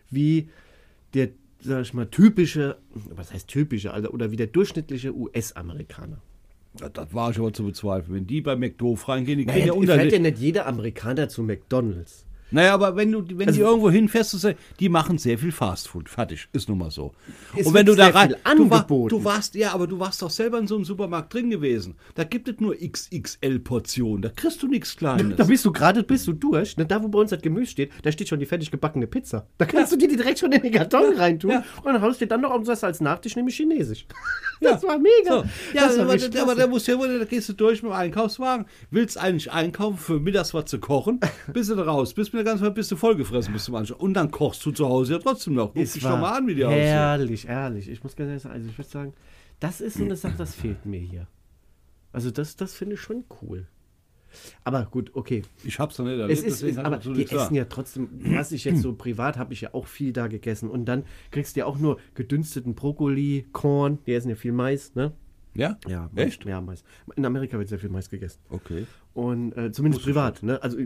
[0.09, 0.49] wie
[1.13, 1.30] der
[1.61, 6.21] sag ich mal, typische, was heißt typische, also, oder wie der durchschnittliche US-Amerikaner.
[6.80, 8.15] Ja, das war ich aber zu bezweifeln.
[8.15, 10.19] Wenn die bei McDo reingehen, die Naja, ja fährt ja unter.
[10.19, 12.25] nicht jeder Amerikaner zu McDonalds.
[12.52, 16.10] Naja, aber wenn du, wenn Also- die irgendwo hinfährst, die machen sehr viel Fastfood.
[16.10, 16.47] Fertig.
[16.54, 17.14] Ist nun mal so.
[17.56, 18.36] Und wenn du da rein.
[18.58, 21.50] Du, war, du warst, ja, aber du warst doch selber in so einem Supermarkt drin
[21.50, 21.95] gewesen.
[22.16, 24.22] Da gibt es nur XXL-Portionen.
[24.22, 25.36] Da kriegst du nichts Kleines.
[25.38, 26.78] Da bist du gerade bist du durch.
[26.78, 29.47] Ne, da, wo bei uns das Gemüse steht, da steht schon die fertig gebackene Pizza.
[29.58, 31.52] Da kannst du dir die direkt schon in den Karton reintun.
[31.52, 31.64] Ja.
[31.84, 34.06] Und dann haust du dir dann noch um das als Nachtisch, nämlich Chinesisch.
[34.62, 34.74] Ja.
[34.74, 35.43] Das war mega.
[35.43, 35.43] So.
[35.74, 37.95] Ja, war aber, richtig aber da musst du ja, da gehst du durch mit dem
[37.95, 41.22] Einkaufswagen, willst eigentlich einkaufen, für mittags was zu kochen,
[41.54, 43.99] bist du da raus, bist mit ganzen Zeit bist du vollgefressen bis zum Anschluss.
[43.99, 45.73] Und dann kochst du zu Hause ja trotzdem noch.
[45.73, 46.81] Guck dich doch mal an, wie die aussehen.
[46.81, 47.89] Herrlich, ehrlich.
[47.89, 49.13] Ich muss ganz ehrlich sagen, also ich würde sagen,
[49.59, 51.27] das ist so eine Sache, das fehlt mir hier.
[52.11, 53.67] Also das, das finde ich schon cool.
[54.63, 55.41] Aber gut, okay.
[55.63, 58.51] Ich hab's noch nicht erlebt, Es ist, deswegen ist aber nichts essen ja trotzdem, was
[58.51, 60.69] ich jetzt so privat habe ich ja auch viel da gegessen.
[60.69, 64.95] Und dann kriegst du ja auch nur gedünsteten Brokkoli, Korn, die essen ja viel Mais,
[64.95, 65.13] ne?
[65.55, 65.77] Ja?
[65.87, 66.45] Ja, Echt?
[66.45, 66.83] Ja, Mais.
[67.15, 68.39] In Amerika wird sehr viel Mais gegessen.
[68.49, 68.85] Okay.
[69.13, 70.61] Und äh, zumindest privat, ne?
[70.61, 70.77] Also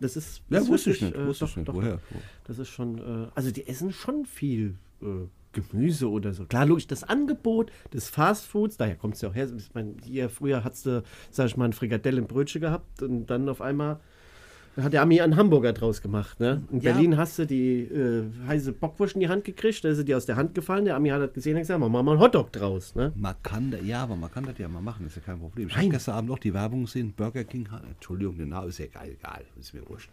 [0.00, 0.42] das ist.
[0.50, 1.14] Ja, das wusste ich nicht.
[1.14, 1.68] äh, wusste doch, ich nicht.
[1.68, 2.00] doch, Woher?
[2.44, 6.44] Das ist schon, äh, also die essen schon viel äh, Gemüse oder so.
[6.46, 9.48] Klar, logisch, das Angebot des Fastfoods, daher kommt es ja auch her.
[9.56, 13.26] Ich meine, hier früher hattest du, sag ich mal, ein Frikadell im Brötchen gehabt und
[13.26, 14.00] dann auf einmal
[14.76, 16.40] hat der Ami einen Hamburger draus gemacht.
[16.40, 16.62] Ne?
[16.72, 16.92] In Ja.
[16.92, 20.16] Berlin hast du die äh, heiße Bockwurst in die Hand gekriegt, da ist sie dir
[20.16, 20.84] aus der Hand gefallen.
[20.86, 22.94] Der Ami hat das gesehen und gesagt, machen wir mal einen Hotdog draus.
[22.94, 23.12] Ne?
[23.16, 25.68] Man kann, da- ja, aber man kann das ja mal machen, ist ja kein Problem.
[25.68, 28.78] Ich habe gestern Abend noch die Werbung gesehen, Burger King hat, Entschuldigung, der Name ist
[28.78, 30.10] ja geil, egal, ist mir wurscht.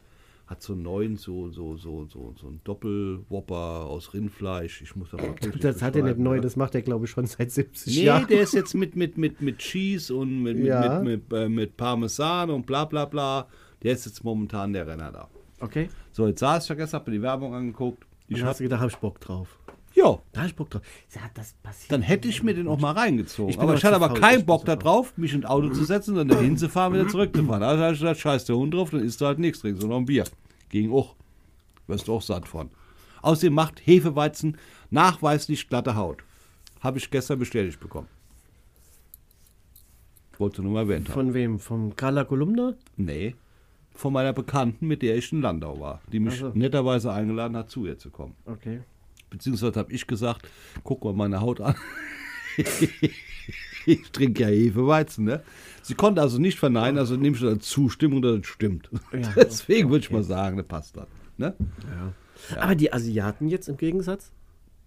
[0.47, 3.55] Hat so einen neuen, so, so, so, so, so ein Doppelwhopper
[3.85, 4.81] aus Rindfleisch.
[4.81, 6.41] Ich muss da mal Das hat er nicht neu, ne?
[6.41, 8.27] das macht er, glaube ich, schon seit 70 Nee, Jahren.
[8.27, 10.99] der ist jetzt mit, mit, mit, mit Cheese und mit, mit, Ja.
[11.01, 13.47] mit, mit, äh, mit Parmesan und bla bla bla.
[13.83, 15.27] Der ist jetzt momentan der Renner da.
[15.59, 15.89] Okay.
[16.11, 18.05] So, jetzt saß ich ja gestern, hab mir die Werbung angeguckt.
[18.27, 19.57] Ich Ich hab, hast du gedacht, hab ich Bock drauf.
[19.95, 20.81] ja, Da hab ich Bock drauf.
[21.13, 21.91] Ja, das passiert.
[21.91, 23.49] dann hätte ich mir den auch mal reingezogen.
[23.49, 24.83] Ich aber aber ich hatte aber keinen Bock zu da faul.
[24.83, 27.63] drauf, mich ins Auto zu setzen, dann dahin zu fahren, wieder zurückzufahren.
[27.63, 29.87] Also habe ich gesagt, scheiß der Hund drauf, dann isst du halt nichts, trinkst du
[29.87, 30.25] noch ein Bier.
[30.69, 31.15] Ging auch.
[31.87, 32.69] Wirst du auch satt von.
[33.21, 34.57] Außerdem macht Hefeweizen
[34.91, 36.23] nachweislich glatte Haut.
[36.81, 38.07] Habe ich gestern bestätigt bekommen.
[40.37, 41.13] Wollte nur mal erwähnt haben.
[41.13, 41.59] Von wem?
[41.59, 42.75] Vom Carla Kolumna?
[42.95, 43.35] Nee.
[43.99, 46.51] Von meiner Bekannten, mit der ich in Landau war, die mich Ach so.
[46.53, 48.33] netterweise eingeladen hat, zu ihr zu kommen.
[48.45, 48.79] Okay.
[49.29, 50.47] Beziehungsweise habe ich gesagt,
[50.85, 51.75] guck mal meine Haut an.
[53.85, 55.43] ich trinke ja Hefeweizen, ne?
[55.81, 58.89] Sie konnte also nicht verneinen, also nehme ich als Zustimmung, dass es stimmt.
[59.11, 61.07] Ja, Deswegen würde ich mal sagen, das passt dann.
[61.35, 61.53] Ne?
[62.55, 64.31] Aber die Asiaten jetzt im Gegensatz,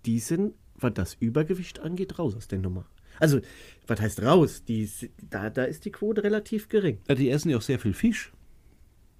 [0.06, 2.86] die sind, was das Übergewicht angeht, raus aus der Nummer.
[3.20, 3.40] Also,
[3.86, 4.64] was heißt raus?
[4.64, 4.88] Die,
[5.28, 6.96] da, da ist die Quote relativ gering.
[7.08, 8.32] Ja, die essen ja auch sehr viel Fisch.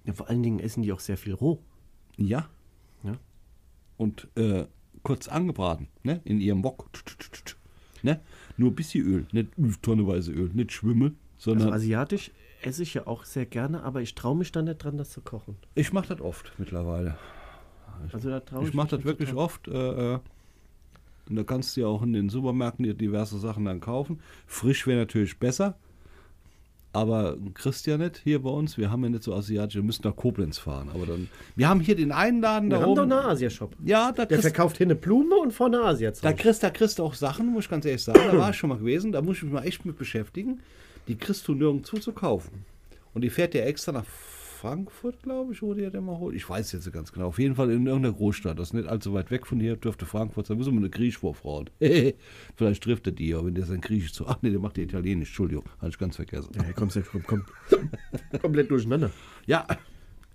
[0.05, 1.59] Ja, vor allen Dingen essen die auch sehr viel roh.
[2.17, 2.49] Ja.
[3.03, 3.17] Ja.
[3.97, 4.65] Und äh,
[5.03, 6.21] kurz angebraten, ne?
[6.23, 6.89] In ihrem Wok.
[8.01, 8.19] Ne?
[8.57, 9.49] Nur ein bisschen Öl, nicht
[9.81, 12.31] tonneweise Öl, nicht Schwimmel, Also sondern asiatisch
[12.61, 15.21] esse ich ja auch sehr gerne, aber ich traue mich da nicht dran, das zu
[15.21, 15.57] kochen.
[15.75, 17.17] ich mache das oft mittlerweile.
[18.11, 19.67] Also da traue ich, Ich mache das wirklich oft.
[19.67, 20.19] Äh, äh,
[21.29, 24.19] und da kannst du ja auch in den Supermärkten dir diverse Sachen dann kaufen.
[24.45, 25.77] Frisch wäre natürlich besser.
[26.93, 28.77] Aber kriegst ja nicht hier bei uns.
[28.77, 29.75] Wir haben ja nicht so asiatisch.
[29.75, 30.89] Wir müssen nach Koblenz fahren.
[30.93, 31.27] Aber dann.
[31.55, 33.11] Wir haben hier den einen Laden Wir da haben doch oben.
[33.11, 33.75] einen Asia-Shop.
[33.83, 36.99] ja, da Der kriegst, verkauft hier eine Blume und vorne asia da, kriegst, da kriegst
[36.99, 38.19] du auch Sachen, muss ich ganz ehrlich sagen.
[38.31, 39.11] Da war ich schon mal gewesen.
[39.11, 40.59] Da muss ich mich mal echt mit beschäftigen.
[41.07, 42.63] Die kriegst du nirgendwo zu kaufen.
[43.15, 44.05] Und die fährt ja extra nach
[44.63, 46.37] Frankfurt, glaube ich, die ja mal holt.
[46.37, 47.27] Ich weiß jetzt nicht ganz genau.
[47.27, 48.57] Auf jeden Fall in irgendeiner Großstadt.
[48.57, 49.75] Das ist nicht allzu weit weg von hier.
[49.75, 50.57] Dürfte Frankfurt sein.
[50.57, 51.69] Müssen wir eine Griechisch vorfrauen.
[52.55, 54.25] Vielleicht trifft er die, ja, wenn der sein Griechisch zu.
[54.25, 55.27] Ach nee, der macht die Italienisch.
[55.27, 56.49] Entschuldigung, hatte ich ganz vergessen.
[56.55, 56.89] Ja, du komm,
[57.27, 57.43] komm,
[58.41, 59.11] komplett durcheinander.
[59.47, 59.67] Ja,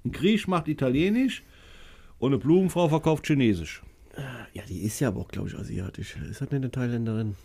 [0.04, 1.42] ein Griech macht Italienisch
[2.18, 3.82] und eine Blumenfrau verkauft Chinesisch.
[4.52, 6.16] Ja, die ist ja aber auch, glaube ich, asiatisch.
[6.16, 7.36] Ist das nicht eine Thailänderin?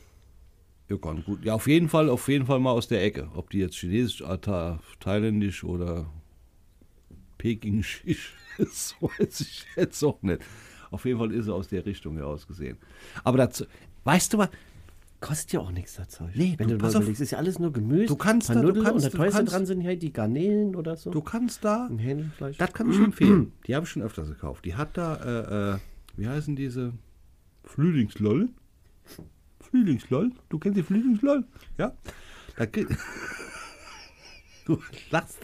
[0.89, 1.45] Ja, gut.
[1.45, 3.29] Ja, auf jeden Fall, auf jeden Fall mal aus der Ecke.
[3.36, 6.07] Ob die jetzt Chinesisch, Tha- Thailändisch oder
[7.44, 10.41] Pekingisch ist, weiß ich jetzt auch nicht.
[10.91, 12.78] Auf jeden Fall ist sie aus der Richtung heraus gesehen.
[13.26, 13.66] Aber dazu,
[14.06, 14.50] weißt du was?
[15.20, 16.30] Kostet ja auch nichts dazu.
[16.36, 17.04] Nee, Wenn du, du, pass mal auf.
[17.04, 18.06] überlegst, ist ja alles nur Gemüse.
[18.06, 20.96] Du kannst da- du Nudeln kannst- und du teuerste dran sind halt die Garnelen oder
[20.96, 21.12] so.
[21.12, 21.89] Du kannst da,
[22.58, 23.52] das kann ich empfehlen.
[23.68, 24.64] Die habe ich schon öfters gekauft.
[24.64, 25.78] Die hat da, äh, äh,
[26.16, 26.94] wie heißen diese?
[27.66, 28.48] Flühlingsloll.
[29.60, 30.32] Flühlingsloll?
[30.48, 31.46] Du kennst die Flühlingsloll?
[31.78, 31.94] Ja.
[32.56, 32.88] Da krieg-
[34.66, 34.80] du
[35.12, 35.39] lachst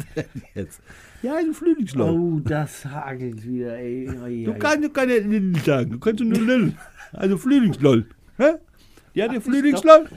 [0.56, 0.82] jetzt.
[1.22, 2.10] Ja, ein Flühlingsloll.
[2.18, 4.08] Oh, das hagelt wieder, ey.
[4.24, 4.60] Oi, Du oi.
[4.60, 6.74] kannst du keine Lill sagen, du kannst nur Lill.
[7.12, 8.08] Also Flühlingsloll.
[8.38, 8.54] Hä?
[9.14, 10.08] Ja, der Flühlingsloll.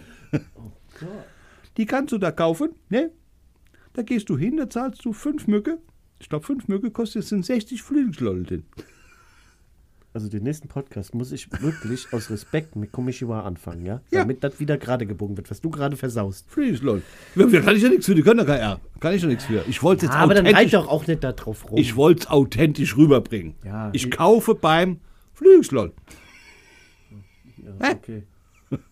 [1.77, 3.11] Die kannst du da kaufen, ne?
[3.95, 5.79] Da gehst du hin, da zahlst du fünf Mücke.
[6.21, 8.65] Ich glaube, fünf Mücke kostet, sind 60 Flühlingsloll drin.
[10.15, 14.03] Also den nächsten Podcast muss ich wirklich aus Respekt mit Komishiwa anfangen, ja?
[14.11, 14.21] Ja.
[14.21, 16.45] Damit das wieder gerade gebogen wird, was du gerade versaust.
[16.51, 17.03] Friesland.
[17.35, 18.81] Ja, da kann ich ja nichts für, die können da kein R.
[19.01, 19.65] Kann ich ja nichts für.
[19.69, 21.79] Ich wollte es jetzt aber dann reit authentisch, doch auch nicht da drauf rum.
[21.79, 23.55] ich wollte es authentisch rüberbringen.
[23.65, 25.01] Ja, ich ich- kaufe beim
[25.33, 25.93] Flügslon.
[27.81, 28.23] ja, okay.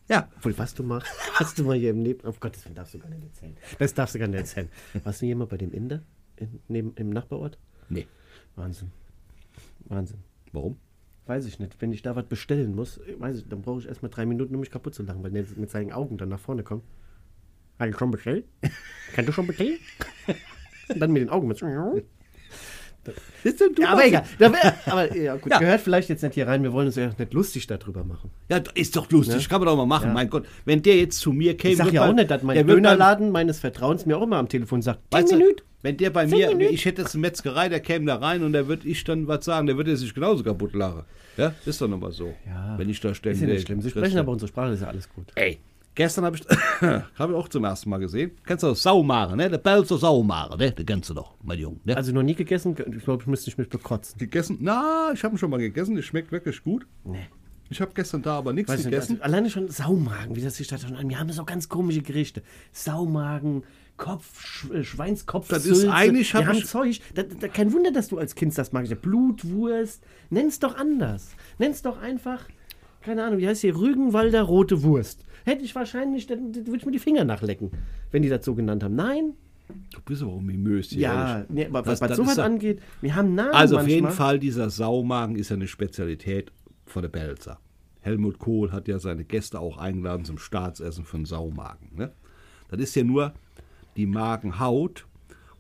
[0.09, 0.29] Ja.
[0.39, 2.27] Obwohl, was du machst, was du mal hier im Leben.
[2.27, 3.57] Auf Gottes Willen darfst du gar nicht erzählen.
[3.79, 4.69] Das darfst du gar nicht erzählen.
[5.05, 6.03] Warst du hier mal bei dem Inder
[6.37, 7.59] in, neben, im Nachbarort?
[7.89, 8.07] Nee.
[8.57, 8.91] Wahnsinn.
[9.87, 10.19] Wahnsinn.
[10.53, 10.77] Warum?
[11.31, 11.81] Weiß ich nicht.
[11.81, 14.59] Wenn ich da was bestellen muss, weiß ich, dann brauche ich erstmal drei Minuten, um
[14.59, 16.83] mich kaputt zu lachen, weil der mit seinen Augen dann nach vorne kommt.
[17.79, 18.47] Hast du schon bestellt?
[19.15, 19.79] Kannst du schon bestellen?
[20.97, 21.63] Dann mit den Augen mit.
[23.45, 24.25] Ist denn du Ja, aber egal.
[24.87, 25.59] Aber ja, gut, Ja.
[25.59, 26.63] gehört vielleicht jetzt nicht hier rein.
[26.63, 28.31] Wir wollen uns ja nicht lustig darüber machen.
[28.49, 30.09] Ja, ist doch lustig, kann man doch mal machen.
[30.09, 30.15] Ja.
[30.15, 31.73] Mein Gott, wenn der jetzt zu mir käme.
[31.73, 34.83] Ich sag ja auch nicht, dass mein Dönerladen meines Vertrauens mir auch immer am Telefon
[34.83, 35.45] sagt, Weißt 10 du.
[35.83, 36.75] Wenn der bei mir, Minuten.
[36.75, 39.47] ich hätte jetzt eine Metzgerei, der käme da rein und der würde ich dann was
[39.47, 41.05] sagen, der würde sich genauso kaputt lachen.
[41.39, 42.35] Ja, ist doch nochmal so.
[42.47, 42.75] Ja.
[42.77, 43.41] Wenn ich da ständig.
[43.41, 43.81] Ist ja nicht schlimm.
[43.81, 45.29] Sie sprechen aber unsere Sprache, ist ja alles gut.
[45.37, 45.59] Ey,
[45.95, 46.45] gestern habe ich,
[47.19, 48.33] habe ich auch zum ersten Mal gesehen.
[48.47, 49.49] Kennst du das Saumare, ne?
[49.51, 50.73] Der Belzer Saumare, ne?
[50.73, 51.81] Den kennst du doch, mein Junge.
[51.85, 51.97] Ne?
[51.97, 54.19] Also noch nie gegessen, ich glaube, ich müsste ich mich bekotzen.
[54.19, 54.59] gegessen?
[54.61, 55.97] Na, ich habe ihn schon mal gegessen.
[55.97, 56.87] Das schmeckt wirklich gut.
[57.05, 57.27] Nee.
[57.73, 59.13] Ich habe gestern da aber nichts Weiß nicht, gegessen.
[59.21, 61.09] also, alleine schon Saumagen, wie das sich da schon an.
[61.09, 62.43] Wir haben so ganz komische Gerichte.
[62.73, 63.63] Saumagen,
[63.97, 66.99] Kopf, Sch äh, Schweinskopf, Das ist eigentlich, Wir hab haben ich- Zeug.
[67.15, 69.01] Da, da, kein Wunder, dass du als Kind das magst.
[69.01, 70.03] Blutwurst.
[70.31, 71.29] Nenn's doch anders.
[71.59, 72.41] Nenn's doch einfach,
[73.01, 73.77] keine Ahnung, wie heißt hier?
[73.77, 75.25] Rügenwalder rote Wurst.
[75.45, 77.71] Hätte ich wahrscheinlich, dann, würde ich mir die Finger nachlecken,
[78.11, 78.95] wenn die das so genannt haben.
[78.97, 79.35] Nein,
[79.93, 81.03] Du bist aber auch mimös hier.
[81.03, 83.95] ja, nee, aber was das sowas angeht, wir haben Namen Also auf manchmal.
[83.95, 86.51] jeden Fall, dieser Saumagen ist ja eine Spezialität
[86.87, 87.61] von der Belzer.
[88.01, 91.91] Helmut Kohl hat ja seine Gäste auch eingeladen zum Staatsessen von Saumagen.
[91.95, 92.11] Ne?
[92.69, 93.33] Das ist ja nur
[93.97, 95.07] die Magenhaut,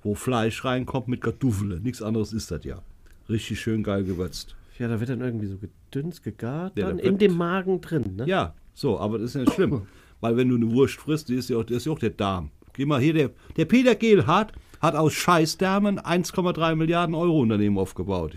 [0.02, 1.80] wo Fleisch reinkommt mit Kartoffeln.
[1.82, 2.82] Nichts anderes ist das ja.
[3.28, 4.56] Richtig schön geil gewürzt.
[4.78, 5.56] Ja, da wird dann irgendwie so
[5.90, 8.26] gedünst, gegart, Ja, dann in dem Magen drin, ne?
[8.26, 9.82] Ja, so, aber das ist ja nicht schlimm.
[10.20, 12.10] Weil wenn du eine Wurst frisst, die ist ja auch, das ist ja auch der
[12.10, 12.50] Darm.
[12.74, 18.36] Geh mal hier, der, der Peter Gehlhardt hat aus Scheißdarmen 1,3 Milliarden Euro Unternehmen aufgebaut.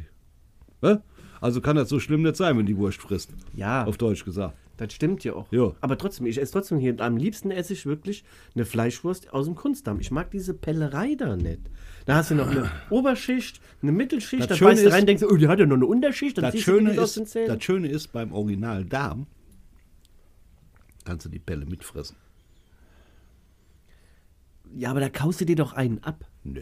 [1.39, 3.33] Also kann das so schlimm nicht sein, wenn die Wurst frisst.
[3.53, 3.85] Ja.
[3.85, 4.57] Auf Deutsch gesagt.
[4.77, 5.51] Das stimmt ja auch.
[5.51, 5.73] Ja.
[5.81, 6.99] Aber trotzdem, ich esse trotzdem hier.
[6.99, 8.23] Am liebsten esse ich wirklich
[8.55, 9.99] eine Fleischwurst aus dem Kunstdarm.
[9.99, 11.59] Ich mag diese Pellerei da nicht.
[12.05, 15.05] Da hast du noch eine Oberschicht, eine Mittelschicht, Das da Schöne beißt du ist- rein,
[15.05, 16.99] denkst du, oh, die hat ja noch eine Unterschicht, dann Das siehst du Schöne, die
[16.99, 17.47] aus ist, den Zähnen.
[17.49, 19.27] das Schöne ist, beim Original Darm
[21.05, 22.15] kannst du die Pelle mitfressen.
[24.75, 26.25] Ja, aber da kaust du dir doch einen ab.
[26.43, 26.61] Nö.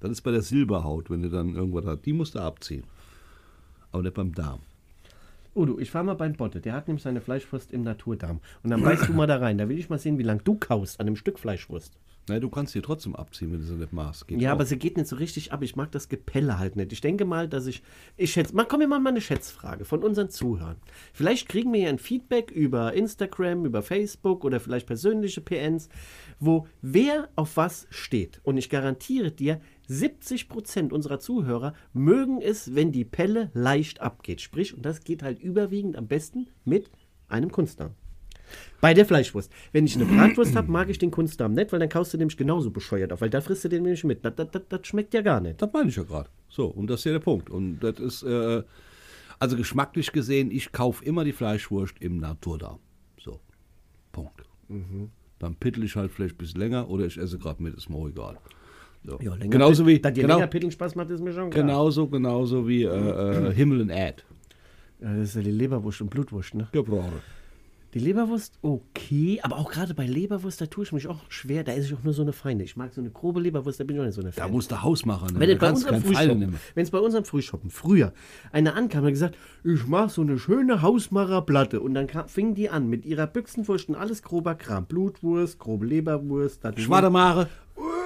[0.00, 2.06] Das ist bei der Silberhaut, wenn du dann irgendwas hast.
[2.06, 2.84] Die musst du abziehen.
[3.92, 4.60] Aber nicht beim Darm.
[5.66, 6.60] Du, ich fahr mal beim Botte.
[6.60, 8.40] Der hat nämlich seine Fleischwurst im Naturdarm.
[8.62, 9.58] Und dann beißt du mal da rein.
[9.58, 11.98] Da will ich mal sehen, wie lang du kaust an einem Stück Fleischwurst.
[12.28, 14.26] Na, du kannst die trotzdem abziehen, wenn du sie nicht machst.
[14.28, 14.54] Geht Ja, auch.
[14.54, 15.62] aber sie geht nicht so richtig ab.
[15.62, 16.92] Ich mag das Gepelle halt nicht.
[16.92, 17.82] Ich denke mal, dass ich.
[18.16, 18.54] Ich schätze.
[18.54, 20.76] Mal, komm, wir machen mal eine Schätzfrage von unseren Zuhörern.
[21.12, 25.88] Vielleicht kriegen wir ja ein Feedback über Instagram, über Facebook oder vielleicht persönliche PNs,
[26.38, 28.40] wo wer auf was steht.
[28.42, 34.40] Und ich garantiere dir, 70% unserer Zuhörer mögen es, wenn die Pelle leicht abgeht.
[34.40, 36.90] Sprich, und das geht halt überwiegend am besten mit
[37.28, 37.92] einem Kunstdarm.
[38.80, 39.50] Bei der Fleischwurst.
[39.72, 42.36] Wenn ich eine Bratwurst habe, mag ich den Kunstdarm nicht, weil dann kaust du nämlich
[42.36, 44.24] genauso bescheuert auf, weil da frisst du den nämlich mit.
[44.24, 45.60] Das, das, das, das schmeckt ja gar nicht.
[45.60, 46.28] Das meine ich ja gerade.
[46.48, 47.50] So, und das ist ja der Punkt.
[47.50, 48.62] Und das ist, äh,
[49.38, 52.78] also geschmacklich gesehen, ich kaufe immer die Fleischwurst im Naturdarm.
[53.20, 53.40] So,
[54.12, 54.42] Punkt.
[54.68, 55.10] Mhm.
[55.38, 57.96] Dann pittel ich halt vielleicht ein bisschen länger oder ich esse gerade mit, ist mir
[57.96, 58.38] auch egal.
[59.04, 59.18] So.
[59.20, 61.64] Ja, länger genauso wie, Dass dir genau, länger Pitteln Spaß macht, ist mir schon klar.
[61.64, 64.24] genauso, genauso wie äh, äh, Himmel und Erd.
[65.00, 66.68] Ja, das ist ja die Leberwurst und Blutwurst, ne?
[66.72, 67.22] Gebrauche.
[67.98, 71.64] Die Leberwurst, okay, aber auch gerade bei Leberwurst, da tue ich mich auch schwer.
[71.64, 72.62] Da esse ich auch nur so eine feine.
[72.62, 74.52] Ich mag so eine grobe Leberwurst, da bin ich auch nicht so eine Da Fan.
[74.52, 75.40] musst du Hausmacher nehmen.
[75.40, 76.58] Wenn Da es bei unserem Frühshoppen,
[76.92, 78.12] bei unserem Frühshoppen früher
[78.52, 82.54] einer ankam und hat gesagt, ich mache so eine schöne Hausmacherplatte und dann kam, fing
[82.54, 87.48] die an mit ihrer Büchsenwurst und alles grober Kram, Blutwurst, grobe Leberwurst, dann Schwademare.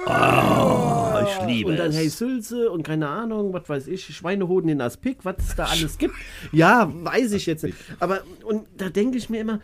[0.05, 1.97] Oh, ich liebe und dann es.
[1.97, 5.97] hey Sülze und keine Ahnung, was weiß ich, Schweinehoden in Aspik, was es da alles
[5.97, 6.15] gibt.
[6.51, 7.77] Ja, weiß ich jetzt nicht.
[7.99, 9.59] Aber und da denke ich mir immer,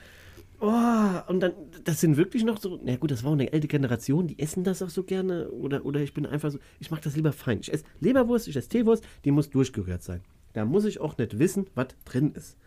[0.60, 1.54] oh, und dann,
[1.84, 4.64] das sind wirklich noch so, na gut, das war auch eine ältere Generation, die essen
[4.64, 5.50] das auch so gerne.
[5.52, 7.60] Oder, oder ich bin einfach so, ich mag das lieber fein.
[7.62, 10.22] Ich esse Leberwurst, ich esse Teewurst, die muss durchgerührt sein.
[10.54, 12.58] Da muss ich auch nicht wissen, was drin ist.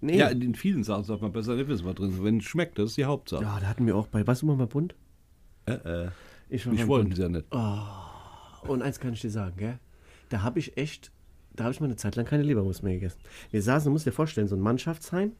[0.00, 0.18] Nee.
[0.18, 2.22] Ja, in vielen Sachen sagt man besser nicht wissen, was drin ist.
[2.22, 3.42] Wenn es schmeckt, das ist die Hauptsache.
[3.42, 4.94] Ja, da hatten wir auch bei, was du mal Bund?
[5.66, 6.08] Äh, äh.
[6.50, 7.46] Ich, Ich wollte es ja nicht.
[7.50, 9.78] Und eins kann ich dir sagen, gell?
[10.28, 11.10] Da habe ich echt,
[11.54, 13.18] da habe ich mal eine Zeit lang keine Leberwurst mehr gegessen.
[13.50, 15.32] Wir saßen, du musst dir vorstellen, so ein Mannschaftsheim.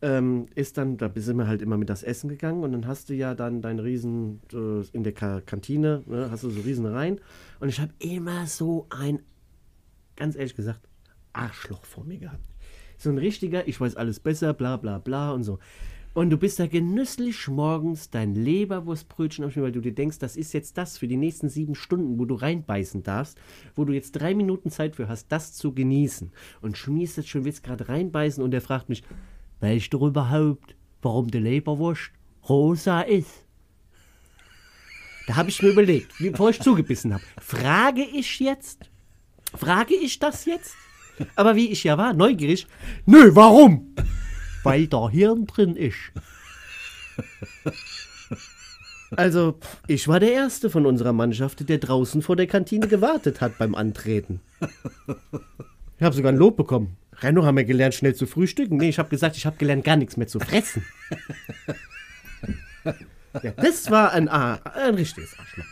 [0.00, 3.08] Ähm, ist dann, da sind wir halt immer mit das Essen gegangen und dann hast
[3.08, 6.86] du ja dann dein Riesen äh, in der Ka Kantine, ne, hast du so riesen
[6.86, 7.20] rein
[7.58, 9.18] und ich habe immer so ein
[10.18, 10.80] ganz ehrlich gesagt,
[11.32, 12.44] Arschloch vor mir gehabt.
[12.98, 15.58] So ein richtiger, ich weiß alles besser, bla bla bla und so.
[16.14, 20.52] Und du bist da genüsslich morgens dein Leberwurstbrötchen aufschneiden, weil du dir denkst, das ist
[20.52, 23.38] jetzt das für die nächsten sieben Stunden, wo du reinbeißen darfst,
[23.76, 26.32] wo du jetzt drei Minuten Zeit für hast, das zu genießen.
[26.60, 29.04] Und schmierst jetzt schon, willst gerade reinbeißen und der fragt mich,
[29.60, 32.10] weißt du überhaupt, warum die Leberwurst
[32.48, 33.44] rosa ist?
[35.26, 38.88] Da habe ich mir überlegt, bevor ich zugebissen habe, frage ich jetzt?
[39.54, 40.74] Frage ich das jetzt?
[41.36, 42.66] Aber wie ich ja war, neugierig,
[43.04, 43.94] nö, warum?
[44.62, 46.12] Weil da Hirn drin ist.
[49.16, 53.56] Also, ich war der Erste von unserer Mannschaft, der draußen vor der Kantine gewartet hat
[53.56, 54.40] beim Antreten.
[55.96, 56.97] Ich habe sogar ein Lob bekommen.
[57.22, 58.76] Renno haben wir gelernt, schnell zu frühstücken.
[58.76, 60.84] Nee, ich habe gesagt, ich habe gelernt, gar nichts mehr zu fressen.
[63.42, 65.64] Ja, das war ein, A ein richtiges Arschloch.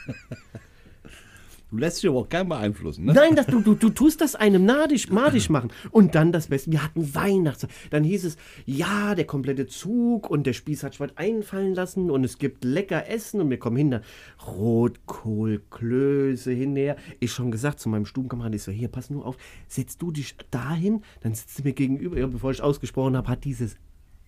[1.69, 3.13] Du lässt dich aber auch kein beeinflussen, ne?
[3.13, 5.73] Nein, das, du, du, du tust das einem nadisch, madig machen.
[5.91, 7.67] Und dann das Beste, wir hatten Weihnachts.
[7.91, 8.37] Dann hieß es,
[8.67, 12.63] ja, der komplette Zug und der Spieß hat sich was einfallen lassen und es gibt
[12.63, 14.01] lecker Essen und wir kommen hin.
[14.47, 16.97] Rotkohl, Klöße hinterher.
[17.19, 19.37] Ich schon gesagt zu meinem Stubenkameraden, ich so, hier, pass nur auf,
[19.67, 22.17] setz du dich dahin, dann sitzt du mir gegenüber.
[22.17, 23.77] Ja, bevor ich ausgesprochen habe, hat dieses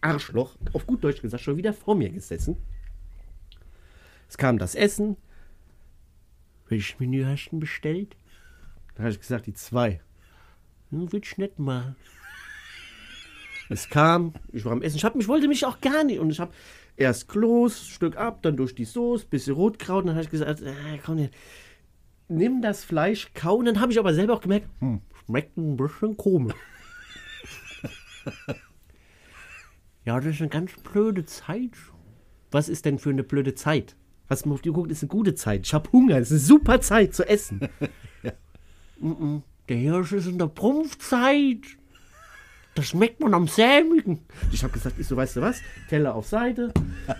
[0.01, 2.57] Arschloch, auf gut Deutsch gesagt, schon wieder vor mir gesessen.
[4.29, 5.17] Es kam das Essen,
[6.69, 8.17] welches Menü hast du denn bestellt?
[8.95, 10.01] Da habe ich gesagt, die zwei.
[10.91, 11.95] Hm, will ich nicht mal.
[13.69, 16.21] Es kam, ich war am Essen, ich, hab, ich wollte mich auch gar nicht.
[16.21, 16.53] Und ich habe
[16.97, 20.03] erst Kloß, Stück ab, dann durch die Soße, bisschen Rotkraut.
[20.03, 21.31] Und dann habe ich gesagt, äh, komm, hier,
[22.29, 23.57] nimm das Fleisch, kau.
[23.57, 26.55] Und dann habe ich aber selber auch gemerkt, hm, schmeckt ein bisschen komisch.
[30.05, 31.73] ja, das ist eine ganz blöde Zeit.
[32.51, 33.95] Was ist denn für eine blöde Zeit?
[34.29, 35.67] Was man auf die guckt, ist eine gute Zeit.
[35.67, 37.61] Ich habe Hunger, es ist eine super Zeit zu essen.
[39.01, 39.43] mm -mm.
[39.69, 41.61] Der Hirsch ist in der Prumpfzeit.
[42.75, 44.21] Das schmeckt man am sämigen.
[44.53, 45.61] Ich habe gesagt, ich so, weißt du was?
[45.91, 46.73] Teller auf Seite.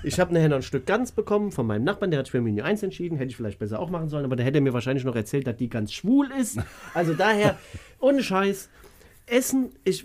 [0.05, 2.41] Ich habe nachher noch ein Stück Gans bekommen von meinem Nachbarn, der hat sich für
[2.41, 3.19] Menü 1 entschieden.
[3.19, 5.57] Hätte ich vielleicht besser auch machen sollen, aber der hätte mir wahrscheinlich noch erzählt, dass
[5.57, 6.61] die ganz schwul ist.
[6.95, 7.59] Also daher,
[7.99, 8.71] ohne Scheiß,
[9.27, 10.05] Essen, ich.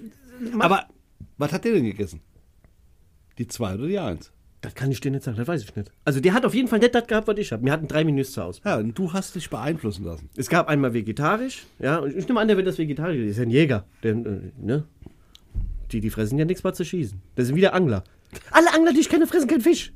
[0.59, 0.87] Aber
[1.37, 2.21] was hat der denn gegessen?
[3.37, 4.32] Die zwei oder die eins?
[4.63, 5.91] Das kann ich dir nicht sagen, das weiß ich nicht.
[6.05, 7.65] Also der hat auf jeden Fall nicht das gehabt, was ich habe.
[7.65, 8.71] Wir hatten drei Menüs zur Auswahl.
[8.71, 10.29] Ja, und du hast dich beeinflussen lassen.
[10.37, 13.17] Es gab einmal vegetarisch, ja, und ich nehme an, der wird das vegetarisch.
[13.17, 13.83] Der ist ja ein Jäger.
[14.03, 14.85] Der, äh, ne?
[15.91, 17.21] Die, die fressen ja nichts mal zu schießen.
[17.35, 18.05] Das sind wieder Angler.
[18.51, 19.91] Alle Angler, die ich kenne, fressen keinen Fisch.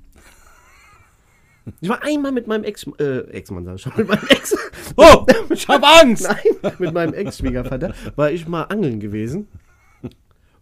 [1.79, 4.53] Ich war einmal mit meinem Ex, äh, Ex-Mann, sag ich mit meinem Ex.
[4.97, 6.23] Oh, ich hab Angst!
[6.61, 9.47] Nein, mit meinem Ex-Schwiegervater war ich mal angeln gewesen.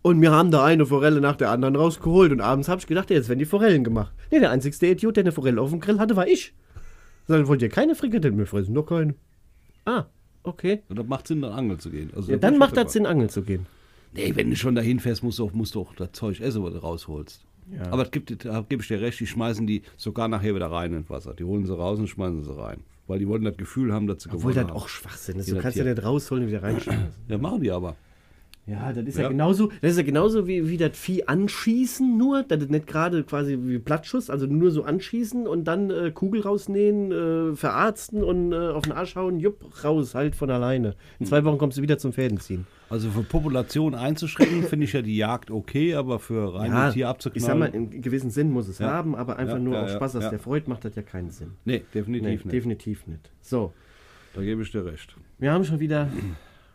[0.06, 2.32] Und wir haben da eine Forelle nach der anderen rausgeholt.
[2.32, 4.14] Und abends habe ich gedacht, jetzt werden die Forellen gemacht.
[4.30, 6.54] Nee, der einzigste Idiot, der eine Forelle auf dem Grill hatte, war ich.
[7.28, 8.76] Dann wollt ihr keine Frikadellen mehr fressen?
[8.76, 9.16] Doch keine.
[9.86, 10.06] Ah,
[10.44, 10.84] okay.
[10.90, 12.12] Und das macht Sinn, dann angeln zu gehen.
[12.16, 13.66] Also Ja, dann macht das Sinn, angeln zu gehen.
[14.14, 16.62] Nee, wenn du schon dahin fährst, musst du auch, musst du auch das Zeug essen,
[16.64, 17.44] was du rausholst.
[17.76, 17.92] Ja.
[17.92, 21.10] Aber gibt, da gebe ich dir recht, die schmeißen die sogar nachher wieder rein in
[21.10, 21.34] Wasser.
[21.34, 22.82] Die holen sie raus und schmeißen sie rein.
[23.08, 24.84] Weil die wollen das Gefühl haben, dass sie Obwohl gewonnen das haben.
[24.84, 25.52] auch Schwachsinn ist.
[25.52, 27.08] Du kannst ja nicht rausholen und wieder reinschmeißen.
[27.28, 27.96] Ja, machen die aber.
[28.68, 29.30] Ja, das ist ja, Ja.
[29.30, 33.24] genauso, das ist ja genauso wie, wie das Vieh anschießen, nur, das ist nicht gerade
[33.24, 38.54] quasi wie Plattschuss, also nur so anschießen und dann äh, Kugel rausnähen, äh, verarzten und
[38.54, 40.96] äh, auf den Arsch hauen, jupp, raus, halt von alleine.
[41.20, 42.66] In zwei Wochen kommst du wieder zum Fäden ziehen.
[42.90, 47.06] Also für Population einzuschränken, finde ich ja die Jagd okay, aber für reine Tier ich
[47.08, 47.46] abzuknallen.
[47.48, 48.88] sag mal, in gewissem Sinn muss es Ja.
[48.92, 50.30] haben, aber einfach Ja, nur ja, auf ja, Spaß, dass ja.
[50.32, 51.52] der freut, macht das ja keinen Sinn.
[51.66, 52.52] nee, definitiv Nee, nicht.
[52.52, 53.30] definitiv nicht.
[53.42, 53.74] So,
[54.34, 55.16] Da gebe ich dir recht.
[55.38, 56.10] wir haben schon wieder,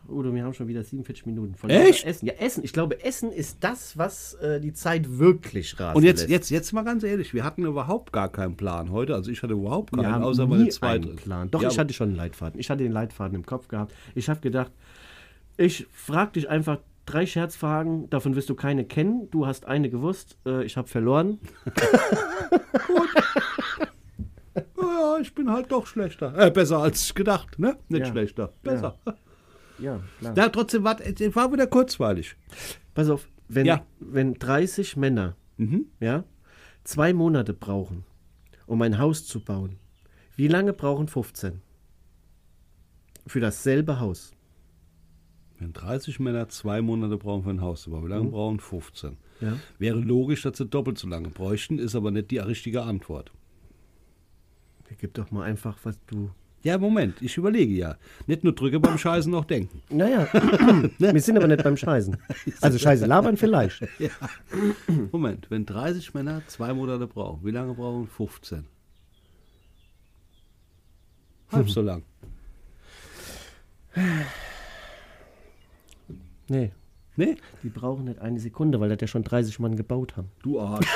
[0.09, 2.05] Udo, wir haben schon wieder 47 Minuten von Echt?
[2.05, 2.25] Essen.
[2.25, 2.63] Ja, Essen.
[2.63, 6.29] Ich glaube, Essen ist das, was äh, die Zeit wirklich rasen Und jetzt, lässt.
[6.31, 9.13] jetzt, jetzt mal ganz ehrlich, wir hatten überhaupt gar keinen Plan heute.
[9.15, 11.07] Also ich hatte überhaupt Wir keinen, haben außer nie meine zweite.
[11.07, 11.51] einen Plan.
[11.51, 12.59] Doch, Ja, ich hatte schon einen Leitfaden.
[12.59, 13.93] Ich hatte den Leitfaden im Kopf gehabt.
[14.15, 14.71] Ich habe gedacht,
[15.57, 19.29] ich frage dich einfach drei Scherzfragen, davon wirst du keine kennen.
[19.31, 21.37] Du hast eine gewusst, äh, ich habe verloren.
[24.77, 26.37] Ja, ich bin halt doch schlechter.
[26.37, 27.77] Äh, besser als ich gedacht, ne?
[27.87, 28.05] Nicht Ja.
[28.11, 28.53] schlechter.
[28.63, 28.97] Besser.
[29.05, 29.13] Ja,
[30.19, 30.37] klar.
[30.37, 32.35] Ja, trotzdem war, es war wieder kurzweilig.
[32.93, 33.85] Pass auf, wenn, Ja.
[33.99, 35.85] wenn 30 Männer Mhm.
[35.99, 36.23] ja,
[36.83, 38.03] zwei Monate brauchen,
[38.65, 39.77] um ein Haus zu bauen,
[40.35, 41.61] wie lange brauchen 15?
[43.27, 44.31] Für dasselbe Haus.
[45.59, 48.31] Wenn 30 Männer zwei Monate brauchen für ein Haus zu bauen, wie lange Mhm.
[48.31, 49.17] brauchen 15?
[49.41, 49.57] Ja.
[49.77, 53.31] Wäre logisch, dass sie doppelt so lange bräuchten, ist aber nicht die richtige Antwort.
[54.99, 56.31] Gib doch mal einfach, was du.
[56.63, 57.95] Ja, Moment, ich überlege ja.
[58.27, 59.81] Nicht nur drücke beim Scheißen noch denken.
[59.89, 60.27] Naja,
[60.99, 62.17] wir sind aber nicht beim Scheißen.
[62.61, 63.81] Also Scheiße labern vielleicht.
[65.11, 68.65] Moment, wenn 30 Männer zwei Monate brauchen, wie lange brauchen 15?
[71.51, 72.03] Halb so lang.
[76.47, 76.71] Nee,
[77.17, 77.35] Nee?
[77.61, 80.29] die brauchen nicht eine Sekunde, weil das ja schon 30 Mann gebaut haben.
[80.43, 80.87] Du Arsch.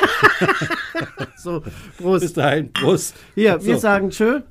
[1.38, 2.38] So, Bis Prost.
[2.38, 3.16] dahin, Prost.
[3.36, 3.80] Hier, wir So.
[3.82, 4.42] sagen tschö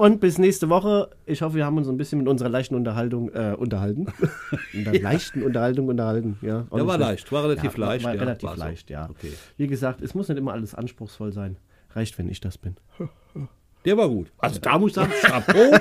[0.00, 1.10] und bis nächste Woche.
[1.26, 4.06] Ich hoffe, wir haben uns ein bisschen mit unserer leichten Unterhaltung äh, unterhalten.
[4.72, 6.62] Mit einer leichten Unterhaltung unterhalten, ja.
[6.72, 8.04] Der nicht war leicht, war relativ Ja, leicht.
[8.06, 8.62] War ja, relativ war so.
[8.62, 9.10] leicht, ja.
[9.10, 9.32] Okay.
[9.58, 11.58] Wie gesagt, es muss nicht immer alles anspruchsvoll sein.
[11.90, 12.76] Reicht, wenn ich das bin.
[13.84, 14.32] Der war gut.
[14.38, 15.78] Also da muss ich sagen, Chapeau.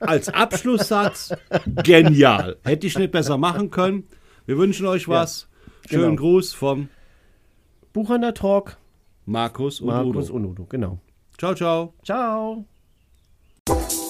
[0.00, 1.32] Als Abschlusssatz
[1.84, 2.56] genial.
[2.64, 4.04] Hätte ich nicht besser machen können.
[4.46, 5.48] Wir wünschen euch was.
[5.88, 6.22] Schönen genau.
[6.22, 6.88] Gruß vom
[7.92, 8.78] Buchhandler Talk,
[9.26, 10.36] Markus und Markus Udo.
[10.38, 10.98] und Udo, genau.
[11.38, 11.94] Ciao, ciao.
[12.02, 12.66] Ciao.
[13.66, 14.03] you